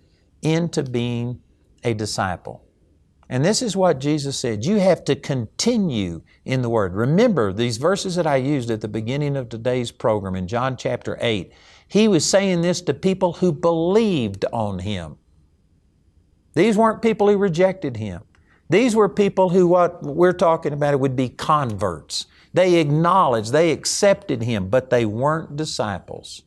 into 0.42 0.82
being 0.82 1.40
a 1.84 1.94
disciple. 1.94 2.66
And 3.30 3.46
this 3.46 3.62
is 3.62 3.78
what 3.78 4.00
Jesus 4.00 4.40
said. 4.40 4.66
You 4.66 4.78
have 4.78 5.04
to 5.04 5.16
continue 5.16 6.24
in 6.46 6.64
the 6.64 6.70
Word. 6.70 6.96
Remember 6.96 7.54
these 7.54 7.78
verses 7.78 8.16
that 8.16 8.26
I 8.26 8.38
used 8.38 8.72
at 8.72 8.82
the 8.82 8.88
beginning 8.88 9.38
of 9.38 9.48
today's 9.48 9.92
program 9.92 10.34
in 10.36 10.48
John 10.48 10.78
chapter 10.78 11.16
8. 11.22 11.54
He 11.88 12.08
was 12.08 12.26
saying 12.26 12.64
this 12.64 12.82
to 12.82 12.94
people 12.96 13.34
who 13.34 13.52
believed 13.52 14.46
on 14.52 14.80
Him. 14.80 15.18
These 16.56 16.76
weren't 16.76 17.04
people 17.04 17.30
who 17.30 17.38
rejected 17.38 17.98
Him. 17.98 18.24
These 18.70 18.96
were 18.96 19.10
people 19.10 19.50
who, 19.50 19.68
what 19.68 20.04
we're 20.04 20.34
talking 20.34 20.74
about, 20.74 21.00
would 21.00 21.16
be 21.16 21.30
converts. 21.30 22.28
They 22.54 22.76
acknowledged, 22.76 23.52
they 23.52 23.72
accepted 23.72 24.44
Him, 24.44 24.70
but 24.70 24.90
they 24.90 25.06
weren't 25.06 25.56
disciples. 25.56 26.44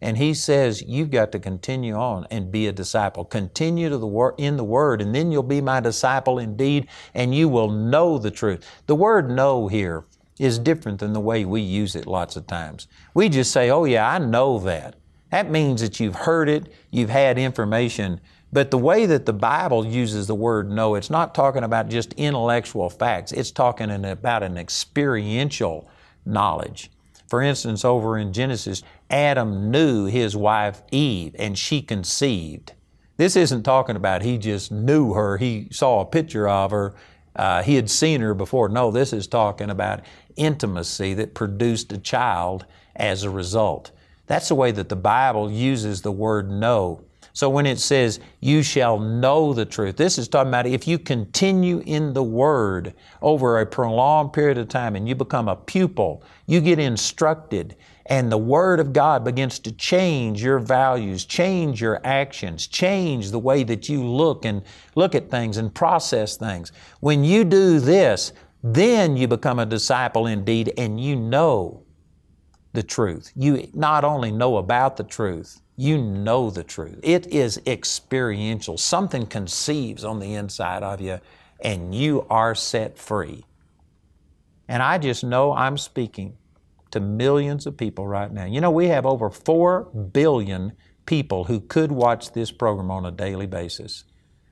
And 0.00 0.18
He 0.18 0.34
says, 0.34 0.82
You've 0.86 1.10
got 1.10 1.32
to 1.32 1.38
continue 1.38 1.94
on 1.94 2.26
and 2.30 2.52
be 2.52 2.66
a 2.66 2.72
disciple. 2.72 3.24
Continue 3.24 3.88
to 3.88 3.98
the 3.98 4.06
wor- 4.06 4.34
in 4.38 4.56
the 4.56 4.64
Word, 4.64 5.00
and 5.00 5.14
then 5.14 5.32
you'll 5.32 5.42
be 5.42 5.60
my 5.60 5.80
disciple 5.80 6.38
indeed, 6.38 6.86
and 7.14 7.34
you 7.34 7.48
will 7.48 7.70
know 7.70 8.18
the 8.18 8.30
truth. 8.30 8.82
The 8.86 8.94
word 8.94 9.30
know 9.30 9.66
here 9.66 10.04
is 10.38 10.58
different 10.58 10.98
than 11.00 11.12
the 11.12 11.20
way 11.20 11.44
we 11.44 11.60
use 11.60 11.94
it 11.96 12.06
lots 12.06 12.36
of 12.36 12.46
times. 12.46 12.86
We 13.14 13.28
just 13.28 13.50
say, 13.50 13.70
Oh, 13.70 13.84
yeah, 13.84 14.08
I 14.08 14.18
know 14.18 14.58
that. 14.60 14.96
That 15.30 15.50
means 15.50 15.80
that 15.80 15.98
you've 15.98 16.14
heard 16.14 16.48
it, 16.48 16.72
you've 16.90 17.10
had 17.10 17.38
information, 17.38 18.20
but 18.54 18.70
the 18.70 18.78
way 18.78 19.04
that 19.04 19.26
the 19.26 19.32
Bible 19.32 19.84
uses 19.84 20.28
the 20.28 20.34
word 20.36 20.70
know, 20.70 20.94
it's 20.94 21.10
not 21.10 21.34
talking 21.34 21.64
about 21.64 21.88
just 21.88 22.12
intellectual 22.12 22.88
facts, 22.88 23.32
it's 23.32 23.50
talking 23.50 23.90
about 23.90 24.44
an 24.44 24.56
experiential 24.56 25.88
knowledge. 26.24 26.88
For 27.26 27.42
instance, 27.42 27.84
over 27.84 28.16
in 28.16 28.32
Genesis, 28.32 28.84
Adam 29.10 29.72
knew 29.72 30.04
his 30.04 30.36
wife 30.36 30.82
Eve 30.92 31.34
and 31.36 31.58
she 31.58 31.82
conceived. 31.82 32.74
This 33.16 33.34
isn't 33.34 33.64
talking 33.64 33.96
about 33.96 34.22
he 34.22 34.38
just 34.38 34.70
knew 34.70 35.14
her, 35.14 35.36
he 35.36 35.66
saw 35.72 36.00
a 36.00 36.06
picture 36.06 36.48
of 36.48 36.70
her, 36.70 36.94
uh, 37.34 37.64
he 37.64 37.74
had 37.74 37.90
seen 37.90 38.20
her 38.20 38.34
before. 38.34 38.68
No, 38.68 38.92
this 38.92 39.12
is 39.12 39.26
talking 39.26 39.68
about 39.68 40.02
intimacy 40.36 41.12
that 41.14 41.34
produced 41.34 41.92
a 41.92 41.98
child 41.98 42.66
as 42.94 43.24
a 43.24 43.30
result. 43.30 43.90
That's 44.28 44.46
the 44.46 44.54
way 44.54 44.70
that 44.70 44.90
the 44.90 44.96
Bible 44.96 45.50
uses 45.50 46.02
the 46.02 46.12
word 46.12 46.48
know. 46.48 47.02
So 47.34 47.50
when 47.50 47.66
it 47.66 47.80
says, 47.80 48.20
you 48.40 48.62
shall 48.62 49.00
know 49.00 49.52
the 49.52 49.64
truth, 49.64 49.96
this 49.96 50.18
is 50.18 50.28
talking 50.28 50.50
about 50.50 50.68
if 50.68 50.86
you 50.86 51.00
continue 51.00 51.82
in 51.84 52.12
the 52.12 52.22
Word 52.22 52.94
over 53.20 53.58
a 53.58 53.66
prolonged 53.66 54.32
period 54.32 54.56
of 54.56 54.68
time 54.68 54.94
and 54.94 55.08
you 55.08 55.16
become 55.16 55.48
a 55.48 55.56
pupil, 55.56 56.22
you 56.46 56.60
get 56.60 56.78
instructed, 56.78 57.74
and 58.06 58.30
the 58.30 58.38
Word 58.38 58.78
of 58.78 58.92
God 58.92 59.24
begins 59.24 59.58
to 59.60 59.72
change 59.72 60.44
your 60.44 60.60
values, 60.60 61.24
change 61.24 61.80
your 61.80 62.00
actions, 62.04 62.68
change 62.68 63.32
the 63.32 63.40
way 63.40 63.64
that 63.64 63.88
you 63.88 64.04
look 64.04 64.44
and 64.44 64.62
look 64.94 65.16
at 65.16 65.28
things 65.28 65.56
and 65.56 65.74
process 65.74 66.36
things. 66.36 66.70
When 67.00 67.24
you 67.24 67.42
do 67.42 67.80
this, 67.80 68.32
then 68.62 69.16
you 69.16 69.26
become 69.26 69.58
a 69.58 69.66
disciple 69.66 70.28
indeed 70.28 70.72
and 70.78 71.00
you 71.00 71.16
know 71.16 71.82
the 72.74 72.84
truth. 72.84 73.32
You 73.34 73.68
not 73.74 74.04
only 74.04 74.30
know 74.30 74.58
about 74.58 74.96
the 74.96 75.04
truth, 75.04 75.60
you 75.76 75.98
know 75.98 76.50
the 76.50 76.64
truth. 76.64 77.00
It 77.02 77.26
is 77.28 77.60
experiential. 77.66 78.78
Something 78.78 79.26
conceives 79.26 80.04
on 80.04 80.20
the 80.20 80.34
inside 80.34 80.82
of 80.82 81.00
you, 81.00 81.20
and 81.60 81.94
you 81.94 82.26
are 82.30 82.54
set 82.54 82.98
free. 82.98 83.44
And 84.68 84.82
I 84.82 84.98
just 84.98 85.24
know 85.24 85.52
I'm 85.52 85.76
speaking 85.76 86.36
to 86.92 87.00
millions 87.00 87.66
of 87.66 87.76
people 87.76 88.06
right 88.06 88.32
now. 88.32 88.44
You 88.44 88.60
know, 88.60 88.70
we 88.70 88.86
have 88.88 89.04
over 89.04 89.30
4 89.30 89.84
billion 90.12 90.72
people 91.06 91.44
who 91.44 91.60
could 91.60 91.90
watch 91.90 92.32
this 92.32 92.50
program 92.50 92.90
on 92.90 93.04
a 93.04 93.10
daily 93.10 93.46
basis. 93.46 94.04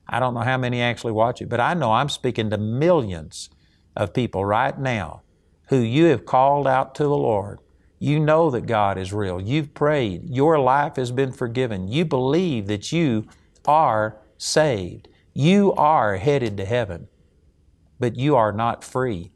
I 0.08 0.18
don't 0.20 0.34
know 0.34 0.40
how 0.40 0.58
many 0.58 0.82
actually 0.82 1.12
watch 1.12 1.40
it, 1.40 1.48
but 1.48 1.60
I 1.60 1.74
know 1.74 1.92
I'm 1.92 2.08
speaking 2.08 2.50
to 2.50 2.58
millions 2.58 3.48
of 3.96 4.12
people 4.12 4.44
right 4.44 4.76
now 4.78 5.22
who 5.68 5.78
you 5.78 6.06
have 6.06 6.26
called 6.26 6.66
out 6.66 6.94
to 6.96 7.04
the 7.04 7.16
Lord 7.16 7.60
you 8.02 8.18
know 8.18 8.50
that 8.50 8.66
God 8.66 8.98
is 8.98 9.12
real. 9.12 9.40
You've 9.40 9.74
prayed. 9.74 10.28
Your 10.28 10.58
life 10.58 10.96
has 10.96 11.12
been 11.12 11.30
forgiven. 11.30 11.86
You 11.86 12.04
believe 12.04 12.66
that 12.66 12.90
you 12.90 13.28
are 13.64 14.16
saved. 14.36 15.06
You 15.34 15.72
are 15.74 16.16
headed 16.16 16.56
to 16.56 16.64
heaven, 16.64 17.06
but 18.00 18.16
you 18.16 18.34
are 18.34 18.50
not 18.50 18.82
free. 18.82 19.30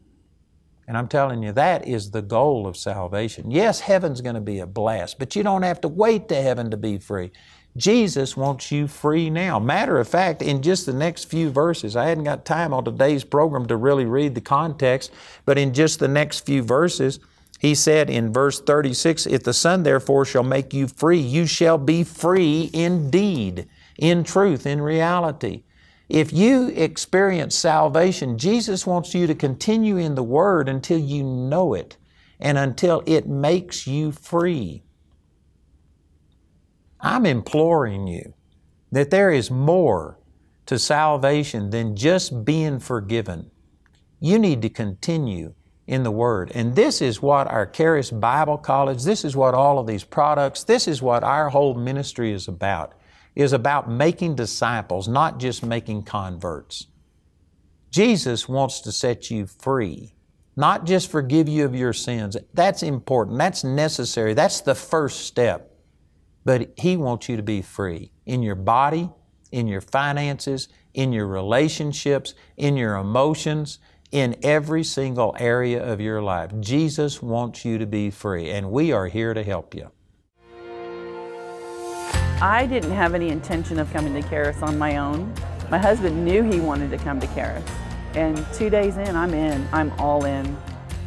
And 0.89 0.97
I'm 0.97 1.07
telling 1.07 1.45
you, 1.45 1.53
that 1.53 1.87
is 1.87 2.11
the 2.11 2.23
goal 2.23 2.67
of 2.67 2.77
salvation. 2.77 3.53
Yes, 3.53 3.79
heaven's 3.79 4.21
going 4.21 4.35
to 4.35 4.41
be 4.41 4.59
a 4.59 4.67
blast, 4.67 5.21
but 5.21 5.37
you 5.37 5.45
don't 5.45 5.63
have 5.63 5.81
to 5.83 5.89
wait 5.89 6.29
to 6.31 6.43
heaven 6.43 6.73
to 6.73 6.77
be 6.77 6.99
free. 6.99 7.31
Jesus 7.77 8.37
wants 8.37 8.73
you 8.73 8.89
free 8.89 9.31
now. 9.31 9.61
Matter 9.61 10.01
of 10.01 10.09
fact, 10.09 10.43
in 10.43 10.61
just 10.61 10.87
the 10.87 10.93
next 10.93 11.27
few 11.27 11.51
verses, 11.51 11.95
I 11.95 12.07
hadn't 12.07 12.25
got 12.25 12.45
time 12.45 12.75
on 12.75 12.85
today's 12.85 13.23
program 13.23 13.67
to 13.67 13.77
really 13.77 14.07
read 14.07 14.35
the 14.35 14.41
context, 14.41 15.13
but 15.45 15.57
in 15.57 15.73
just 15.73 16.01
the 16.01 16.09
next 16.09 16.45
few 16.45 16.65
verses, 16.65 17.21
he 17.59 17.75
said 17.75 18.11
in 18.11 18.33
verse 18.33 18.61
36 18.61 19.27
If 19.27 19.43
the 19.43 19.55
Son 19.55 19.83
therefore 19.83 20.25
shall 20.25 20.43
make 20.43 20.75
you 20.75 20.87
free, 20.87 21.19
you 21.19 21.47
shall 21.47 21.79
be 21.79 22.05
free 22.05 22.71
indeed, 22.73 23.69
in 23.99 24.25
truth, 24.25 24.67
in 24.67 24.81
reality. 24.81 25.63
If 26.09 26.33
you 26.33 26.69
experience 26.69 27.57
salvation, 27.57 28.39
Jesus 28.39 28.87
wants 28.87 29.15
you 29.15 29.27
to 29.27 29.35
continue 29.35 29.97
in 29.97 30.15
the 30.15 30.23
Word 30.23 30.69
until 30.69 30.99
you 30.99 31.25
know 31.25 31.75
it 31.75 31.97
and 32.39 32.59
until 32.59 33.03
it 33.07 33.27
makes 33.27 33.87
you 33.87 34.13
free. 34.13 34.85
I'm 37.01 37.27
imploring 37.27 38.07
you 38.07 38.35
that 38.93 39.11
there 39.11 39.31
is 39.31 39.51
more 39.51 40.19
to 40.67 40.79
salvation 40.79 41.71
than 41.71 41.97
just 41.97 42.45
being 42.45 42.79
forgiven. 42.79 43.51
You 44.21 44.39
need 44.39 44.63
to 44.63 44.69
continue 44.69 45.55
in 45.87 46.03
the 46.03 46.11
Word. 46.11 46.51
And 46.55 46.75
this 46.75 47.01
is 47.01 47.23
what 47.23 47.47
our 47.49 47.67
Charis 47.67 48.11
Bible 48.11 48.59
College, 48.59 49.05
this 49.05 49.25
is 49.25 49.37
what 49.37 49.55
all 49.55 49.79
of 49.79 49.87
these 49.87 50.05
products, 50.05 50.65
this 50.65 50.89
is 50.89 51.01
what 51.01 51.23
our 51.23 51.49
whole 51.51 51.75
ministry 51.75 52.33
is 52.33 52.49
about, 52.49 52.95
is 53.35 53.53
about 53.53 53.91
making 53.91 54.35
disciples, 54.35 55.07
not 55.07 55.39
just 55.39 55.65
making 55.65 56.03
converts. 56.03 56.89
Jesus 57.91 58.49
wants 58.49 58.81
to 58.81 58.93
set 58.93 59.31
you 59.31 59.47
free, 59.47 60.15
not 60.57 60.87
just 60.87 61.11
forgive 61.11 61.49
you 61.49 61.65
of 61.65 61.75
your 61.75 61.93
sins. 61.93 62.37
That's 62.53 62.83
important. 62.83 63.39
That's 63.39 63.63
necessary. 63.63 64.35
That's 64.35 64.61
the 64.61 64.75
first 64.75 65.21
step. 65.21 65.73
But 66.45 66.73
He 66.77 66.97
wants 66.97 67.29
you 67.29 67.37
to 67.37 67.43
be 67.43 67.63
free 67.63 68.11
in 68.25 68.43
your 68.43 68.55
body, 68.55 69.11
in 69.53 69.69
your 69.69 69.81
finances, 69.81 70.69
in 70.95 71.13
your 71.13 71.27
relationships, 71.27 72.35
in 72.57 72.77
your 72.77 72.97
emotions, 72.97 73.79
in 74.17 74.35
every 74.43 74.83
single 74.83 75.37
area 75.39 75.93
of 75.93 76.01
your 76.01 76.23
life. 76.23 76.51
Jesus 76.59 77.21
wants 77.21 77.67
you 77.67 77.77
to 77.77 77.85
be 77.85 78.09
free, 78.09 78.49
and 78.51 78.71
we 78.71 78.91
are 78.91 79.09
here 79.09 79.35
to 79.35 79.43
help 79.43 79.75
you. 79.75 79.91
I 82.41 82.67
didn't 82.67 82.93
have 82.93 83.13
any 83.13 83.29
intention 83.29 83.79
of 83.79 83.93
coming 83.93 84.15
to 84.15 84.27
Charis 84.31 84.63
on 84.63 84.79
my 84.79 84.97
own. 84.97 85.35
My 85.71 85.77
husband 85.77 86.25
knew 86.25 86.43
he 86.43 86.61
wanted 86.61 86.91
to 86.93 86.97
come 86.97 87.21
to 87.21 87.27
Charis. 87.35 87.63
And 88.15 88.43
two 88.55 88.71
days 88.71 88.97
in, 88.97 89.15
I'm 89.15 89.35
in. 89.35 89.69
I'm 89.71 89.93
all 89.99 90.25
in. 90.25 90.57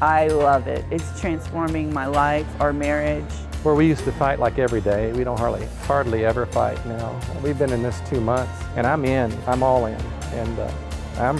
I 0.04 0.28
love 0.28 0.68
it. 0.68 0.86
It's 0.92 1.20
transforming 1.20 1.92
my 1.92 2.06
life, 2.06 2.46
our 2.60 2.72
marriage. 2.72 3.32
Where 3.64 3.74
we 3.74 3.88
used 3.88 4.04
to 4.04 4.12
fight 4.12 4.38
like 4.38 4.60
every 4.60 4.82
day, 4.82 5.12
we 5.14 5.24
don't 5.24 5.40
hardly, 5.40 5.66
hardly 5.82 6.26
ever 6.26 6.46
fight 6.46 6.86
now. 6.86 7.20
We've 7.42 7.58
been 7.58 7.74
in 7.74 7.82
this 7.82 8.00
two 8.08 8.22
months, 8.22 8.54
and 8.76 8.86
I'm 8.86 9.04
in. 9.04 9.36
I'm 9.48 9.64
all 9.64 9.88
in. 9.88 10.00
And 10.34 10.60
uh, 10.60 10.72
I'm 11.18 11.38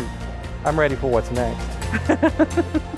I'm 0.66 0.80
ready 0.80 0.96
for 0.96 1.08
what's 1.08 1.32
next. 1.32 1.66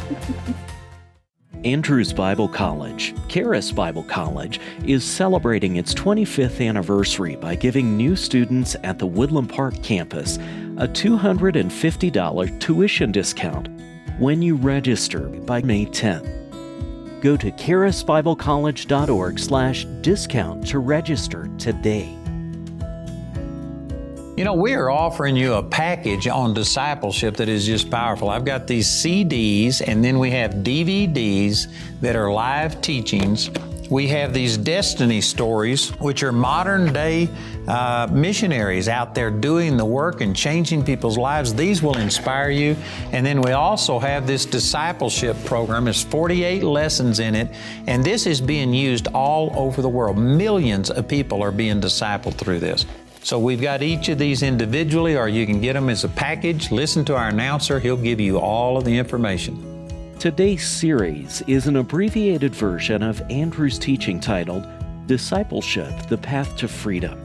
Andrews 1.63 2.11
Bible 2.11 2.47
College, 2.47 3.13
Charis 3.27 3.71
Bible 3.71 4.01
College, 4.03 4.59
is 4.83 5.03
celebrating 5.03 5.75
its 5.75 5.93
25th 5.93 6.65
anniversary 6.65 7.35
by 7.35 7.53
giving 7.53 7.95
new 7.95 8.15
students 8.15 8.75
at 8.83 8.97
the 8.97 9.05
Woodland 9.05 9.49
Park 9.49 9.81
campus 9.83 10.37
a 10.77 10.87
$250 10.87 12.59
tuition 12.59 13.11
discount 13.11 13.67
when 14.17 14.41
you 14.41 14.55
register 14.55 15.27
by 15.27 15.61
May 15.61 15.85
10th. 15.85 17.21
Go 17.21 17.37
to 17.37 17.51
charisbiblecollege.org 17.51 19.37
slash 19.37 19.85
discount 20.01 20.67
to 20.67 20.79
register 20.79 21.47
today. 21.59 22.17
You 24.37 24.45
know, 24.45 24.53
we 24.53 24.73
are 24.73 24.89
offering 24.89 25.35
you 25.35 25.55
a 25.55 25.63
package 25.63 26.27
on 26.27 26.53
discipleship 26.53 27.35
that 27.37 27.49
is 27.49 27.65
just 27.65 27.89
powerful. 27.91 28.29
I've 28.29 28.45
got 28.45 28.65
these 28.65 28.87
CDs 28.87 29.81
and 29.85 30.03
then 30.03 30.19
we 30.19 30.31
have 30.31 30.51
DVDs 30.51 31.67
that 31.99 32.15
are 32.15 32.31
live 32.31 32.81
teachings 32.81 33.49
we 33.91 34.07
have 34.07 34.33
these 34.33 34.55
destiny 34.55 35.19
stories, 35.19 35.89
which 35.99 36.23
are 36.23 36.31
modern 36.31 36.93
day 36.93 37.27
uh, 37.67 38.07
missionaries 38.09 38.87
out 38.87 39.13
there 39.13 39.29
doing 39.29 39.75
the 39.75 39.83
work 39.83 40.21
and 40.21 40.33
changing 40.33 40.85
people's 40.85 41.17
lives. 41.17 41.53
These 41.53 41.83
will 41.83 41.97
inspire 41.97 42.51
you. 42.51 42.77
And 43.11 43.25
then 43.25 43.41
we 43.41 43.51
also 43.51 43.99
have 43.99 44.25
this 44.25 44.45
discipleship 44.45 45.35
program. 45.43 45.83
There's 45.83 46.05
48 46.05 46.63
lessons 46.63 47.19
in 47.19 47.35
it, 47.35 47.53
and 47.85 48.01
this 48.01 48.27
is 48.27 48.39
being 48.39 48.73
used 48.73 49.09
all 49.09 49.51
over 49.57 49.81
the 49.81 49.89
world. 49.89 50.17
Millions 50.17 50.89
of 50.89 51.09
people 51.09 51.43
are 51.43 51.51
being 51.51 51.81
discipled 51.81 52.35
through 52.35 52.61
this. 52.61 52.85
So 53.23 53.37
we've 53.37 53.61
got 53.61 53.83
each 53.83 54.09
of 54.09 54.17
these 54.17 54.41
individually, 54.41 55.15
or 55.15 55.29
you 55.29 55.45
can 55.45 55.61
get 55.61 55.73
them 55.73 55.89
as 55.89 56.03
a 56.03 56.09
package. 56.09 56.71
Listen 56.71 57.05
to 57.05 57.15
our 57.15 57.29
announcer, 57.29 57.79
he'll 57.79 57.95
give 57.95 58.19
you 58.19 58.39
all 58.39 58.77
of 58.77 58.83
the 58.83 58.97
information. 58.97 59.67
Today's 60.17 60.67
series 60.67 61.43
is 61.45 61.67
an 61.67 61.75
abbreviated 61.75 62.55
version 62.55 63.03
of 63.03 63.21
Andrew's 63.29 63.77
teaching 63.77 64.19
titled 64.19 64.67
Discipleship 65.05 65.93
The 66.09 66.17
Path 66.17 66.57
to 66.57 66.67
Freedom. 66.67 67.19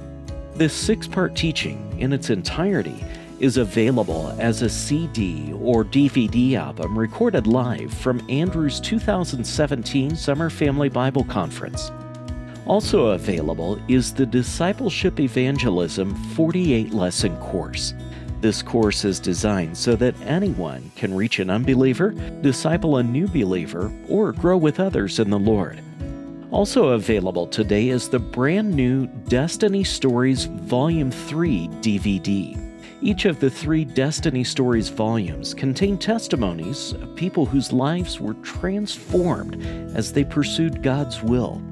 This 0.54 0.74
six 0.74 1.06
part 1.06 1.34
teaching, 1.34 1.96
in 1.98 2.12
its 2.12 2.28
entirety, 2.28 3.02
is 3.40 3.56
available 3.56 4.34
as 4.38 4.60
a 4.60 4.68
CD 4.68 5.54
or 5.54 5.82
DVD 5.82 6.54
album 6.54 6.98
recorded 6.98 7.46
live 7.46 7.92
from 7.92 8.24
Andrew's 8.30 8.80
2017 8.80 10.14
Summer 10.14 10.50
Family 10.50 10.90
Bible 10.90 11.24
Conference. 11.24 11.90
Also 12.66 13.08
available 13.08 13.80
is 13.86 14.12
the 14.12 14.26
Discipleship 14.26 15.20
Evangelism 15.20 16.14
48 16.34 16.92
lesson 16.92 17.36
course. 17.36 17.94
This 18.40 18.60
course 18.60 19.04
is 19.04 19.20
designed 19.20 19.76
so 19.76 19.94
that 19.96 20.20
anyone 20.22 20.90
can 20.96 21.14
reach 21.14 21.38
an 21.38 21.48
unbeliever, 21.48 22.10
disciple 22.42 22.96
a 22.96 23.02
new 23.04 23.28
believer, 23.28 23.92
or 24.08 24.32
grow 24.32 24.56
with 24.56 24.80
others 24.80 25.20
in 25.20 25.30
the 25.30 25.38
Lord. 25.38 25.80
Also 26.50 26.88
available 26.88 27.46
today 27.46 27.88
is 27.88 28.08
the 28.08 28.18
brand 28.18 28.74
new 28.74 29.06
Destiny 29.28 29.84
Stories 29.84 30.44
Volume 30.44 31.10
3 31.12 31.68
DVD. 31.80 32.62
Each 33.00 33.26
of 33.26 33.38
the 33.38 33.50
three 33.50 33.84
Destiny 33.84 34.42
Stories 34.42 34.88
volumes 34.88 35.54
contain 35.54 35.98
testimonies 35.98 36.94
of 36.94 37.14
people 37.14 37.46
whose 37.46 37.72
lives 37.72 38.20
were 38.20 38.34
transformed 38.34 39.64
as 39.94 40.12
they 40.12 40.24
pursued 40.24 40.82
God's 40.82 41.22
will. 41.22 41.62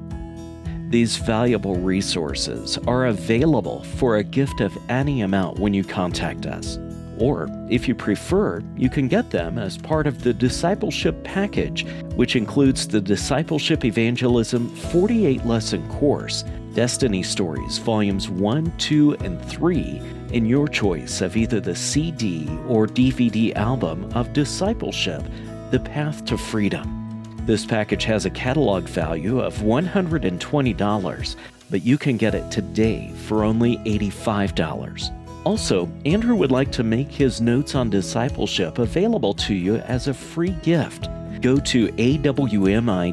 These 0.89 1.17
valuable 1.17 1.75
resources 1.75 2.77
are 2.87 3.07
available 3.07 3.83
for 3.83 4.17
a 4.17 4.23
gift 4.23 4.61
of 4.61 4.77
any 4.87 5.21
amount 5.21 5.59
when 5.59 5.73
you 5.73 5.83
contact 5.83 6.45
us. 6.45 6.77
Or, 7.17 7.47
if 7.69 7.87
you 7.87 7.95
prefer, 7.95 8.61
you 8.77 8.89
can 8.89 9.07
get 9.07 9.31
them 9.31 9.57
as 9.57 9.77
part 9.77 10.05
of 10.05 10.21
the 10.21 10.33
Discipleship 10.33 11.23
Package, 11.23 11.87
which 12.15 12.35
includes 12.35 12.87
the 12.87 13.01
Discipleship 13.01 13.83
Evangelism 13.83 14.69
48 14.69 15.45
lesson 15.45 15.87
course, 15.89 16.43
Destiny 16.73 17.23
Stories 17.23 17.77
Volumes 17.79 18.29
1, 18.29 18.73
2, 18.77 19.13
and 19.21 19.43
3, 19.45 20.01
in 20.33 20.45
your 20.45 20.67
choice 20.67 21.21
of 21.21 21.37
either 21.37 21.59
the 21.61 21.75
CD 21.75 22.47
or 22.67 22.85
DVD 22.85 23.55
album 23.55 24.11
of 24.13 24.33
Discipleship 24.33 25.23
The 25.71 25.79
Path 25.79 26.25
to 26.25 26.37
Freedom. 26.37 27.04
This 27.45 27.63
package 27.63 28.05
has 28.05 28.25
a 28.25 28.31
catalog 28.31 28.85
value 28.85 29.39
of 29.39 29.55
$120, 29.57 31.35
but 31.69 31.83
you 31.83 31.95
can 31.95 32.17
get 32.17 32.33
it 32.33 32.49
today 32.49 33.11
for 33.27 33.43
only 33.43 33.77
$85. 33.77 35.45
Also, 35.45 35.87
Andrew 36.05 36.35
would 36.35 36.49
like 36.49 36.71
to 36.71 36.83
make 36.83 37.11
his 37.11 37.41
notes 37.41 37.75
on 37.75 37.91
discipleship 37.91 38.79
available 38.79 39.35
to 39.35 39.53
you 39.53 39.75
as 39.75 40.07
a 40.07 40.13
free 40.13 40.55
gift. 40.63 41.07
Go 41.39 41.57
to 41.57 41.89
awmi.net 41.89 43.11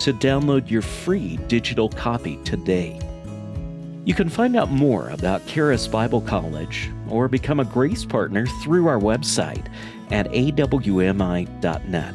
to 0.00 0.12
download 0.14 0.70
your 0.70 0.80
free 0.80 1.36
digital 1.46 1.90
copy 1.90 2.38
today. 2.44 2.98
You 4.06 4.14
can 4.14 4.30
find 4.30 4.56
out 4.56 4.70
more 4.70 5.10
about 5.10 5.46
Charis 5.46 5.86
Bible 5.86 6.22
College 6.22 6.90
or 7.10 7.28
become 7.28 7.60
a 7.60 7.64
Grace 7.66 8.06
Partner 8.06 8.46
through 8.62 8.86
our 8.86 8.98
website 8.98 9.66
at 10.10 10.30
awmi.net. 10.30 12.14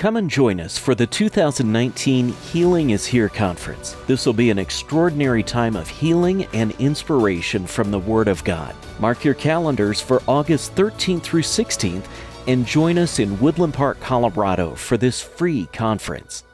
Come 0.00 0.16
and 0.16 0.30
join 0.30 0.60
us 0.60 0.78
for 0.78 0.94
the 0.94 1.06
2019 1.06 2.28
Healing 2.30 2.88
is 2.88 3.04
Here 3.04 3.28
conference. 3.28 3.94
This 4.06 4.24
will 4.24 4.32
be 4.32 4.48
an 4.48 4.58
extraordinary 4.58 5.42
time 5.42 5.76
of 5.76 5.90
healing 5.90 6.46
and 6.54 6.72
inspiration 6.78 7.66
from 7.66 7.90
the 7.90 7.98
Word 7.98 8.26
of 8.26 8.42
God. 8.42 8.74
Mark 8.98 9.26
your 9.26 9.34
calendars 9.34 10.00
for 10.00 10.22
August 10.26 10.74
13th 10.74 11.20
through 11.20 11.42
16th 11.42 12.06
and 12.46 12.64
join 12.64 12.96
us 12.96 13.18
in 13.18 13.38
Woodland 13.40 13.74
Park, 13.74 14.00
Colorado 14.00 14.74
for 14.74 14.96
this 14.96 15.20
free 15.20 15.66
conference. 15.66 16.44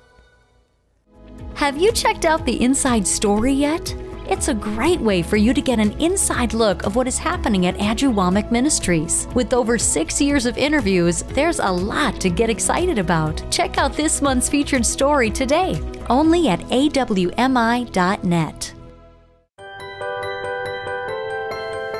Have 1.54 1.78
you 1.78 1.92
checked 1.92 2.24
out 2.24 2.44
the 2.46 2.60
inside 2.60 3.06
story 3.06 3.52
yet? 3.52 3.94
It's 4.28 4.48
a 4.48 4.54
great 4.54 5.00
way 5.00 5.22
for 5.22 5.36
you 5.36 5.54
to 5.54 5.60
get 5.60 5.78
an 5.78 5.92
inside 6.00 6.52
look 6.52 6.84
of 6.84 6.96
what 6.96 7.06
is 7.06 7.16
happening 7.16 7.66
at 7.66 7.76
Andrew 7.76 8.10
Wommack 8.10 8.50
Ministries. 8.50 9.28
With 9.36 9.54
over 9.54 9.78
six 9.78 10.20
years 10.20 10.46
of 10.46 10.58
interviews, 10.58 11.22
there's 11.28 11.60
a 11.60 11.70
lot 11.70 12.20
to 12.22 12.28
get 12.28 12.50
excited 12.50 12.98
about. 12.98 13.40
Check 13.52 13.78
out 13.78 13.92
this 13.92 14.20
month's 14.20 14.48
featured 14.48 14.84
story 14.84 15.30
today, 15.30 15.80
only 16.08 16.48
at 16.48 16.58
awmi.net. 16.70 17.12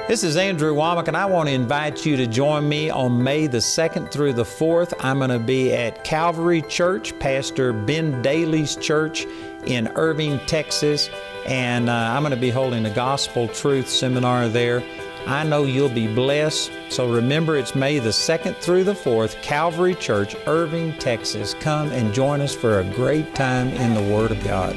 This 0.08 0.24
is 0.24 0.36
Andrew 0.36 0.74
Wommack, 0.74 1.06
and 1.06 1.16
I 1.16 1.26
want 1.26 1.48
to 1.48 1.54
invite 1.54 2.04
you 2.04 2.16
to 2.16 2.26
join 2.26 2.68
me 2.68 2.90
on 2.90 3.22
May 3.22 3.46
the 3.46 3.58
2nd 3.58 4.10
through 4.10 4.32
the 4.32 4.42
4th. 4.42 4.94
I'm 4.98 5.18
going 5.18 5.30
to 5.30 5.38
be 5.38 5.72
at 5.72 6.02
Calvary 6.02 6.62
Church, 6.62 7.16
Pastor 7.20 7.72
Ben 7.72 8.20
Dailey's 8.20 8.74
church 8.74 9.26
in 9.64 9.86
Irving, 9.94 10.40
Texas 10.46 11.08
and 11.46 11.88
uh, 11.88 11.92
I'm 11.92 12.22
going 12.22 12.32
to 12.32 12.36
be 12.36 12.50
holding 12.50 12.84
a 12.86 12.90
gospel 12.90 13.48
truth 13.48 13.88
seminar 13.88 14.48
there. 14.48 14.82
I 15.26 15.42
know 15.42 15.64
you'll 15.64 15.88
be 15.88 16.06
blessed. 16.06 16.70
So 16.88 17.10
remember, 17.10 17.56
it's 17.56 17.74
May 17.74 17.98
the 17.98 18.10
2nd 18.10 18.56
through 18.56 18.84
the 18.84 18.94
4th, 18.94 19.40
Calvary 19.42 19.94
Church, 19.94 20.36
Irving, 20.46 20.92
Texas. 20.98 21.54
Come 21.54 21.90
and 21.90 22.14
join 22.14 22.40
us 22.40 22.54
for 22.54 22.80
a 22.80 22.84
great 22.84 23.34
time 23.34 23.68
in 23.68 23.94
the 23.94 24.14
Word 24.14 24.30
of 24.30 24.42
God. 24.44 24.76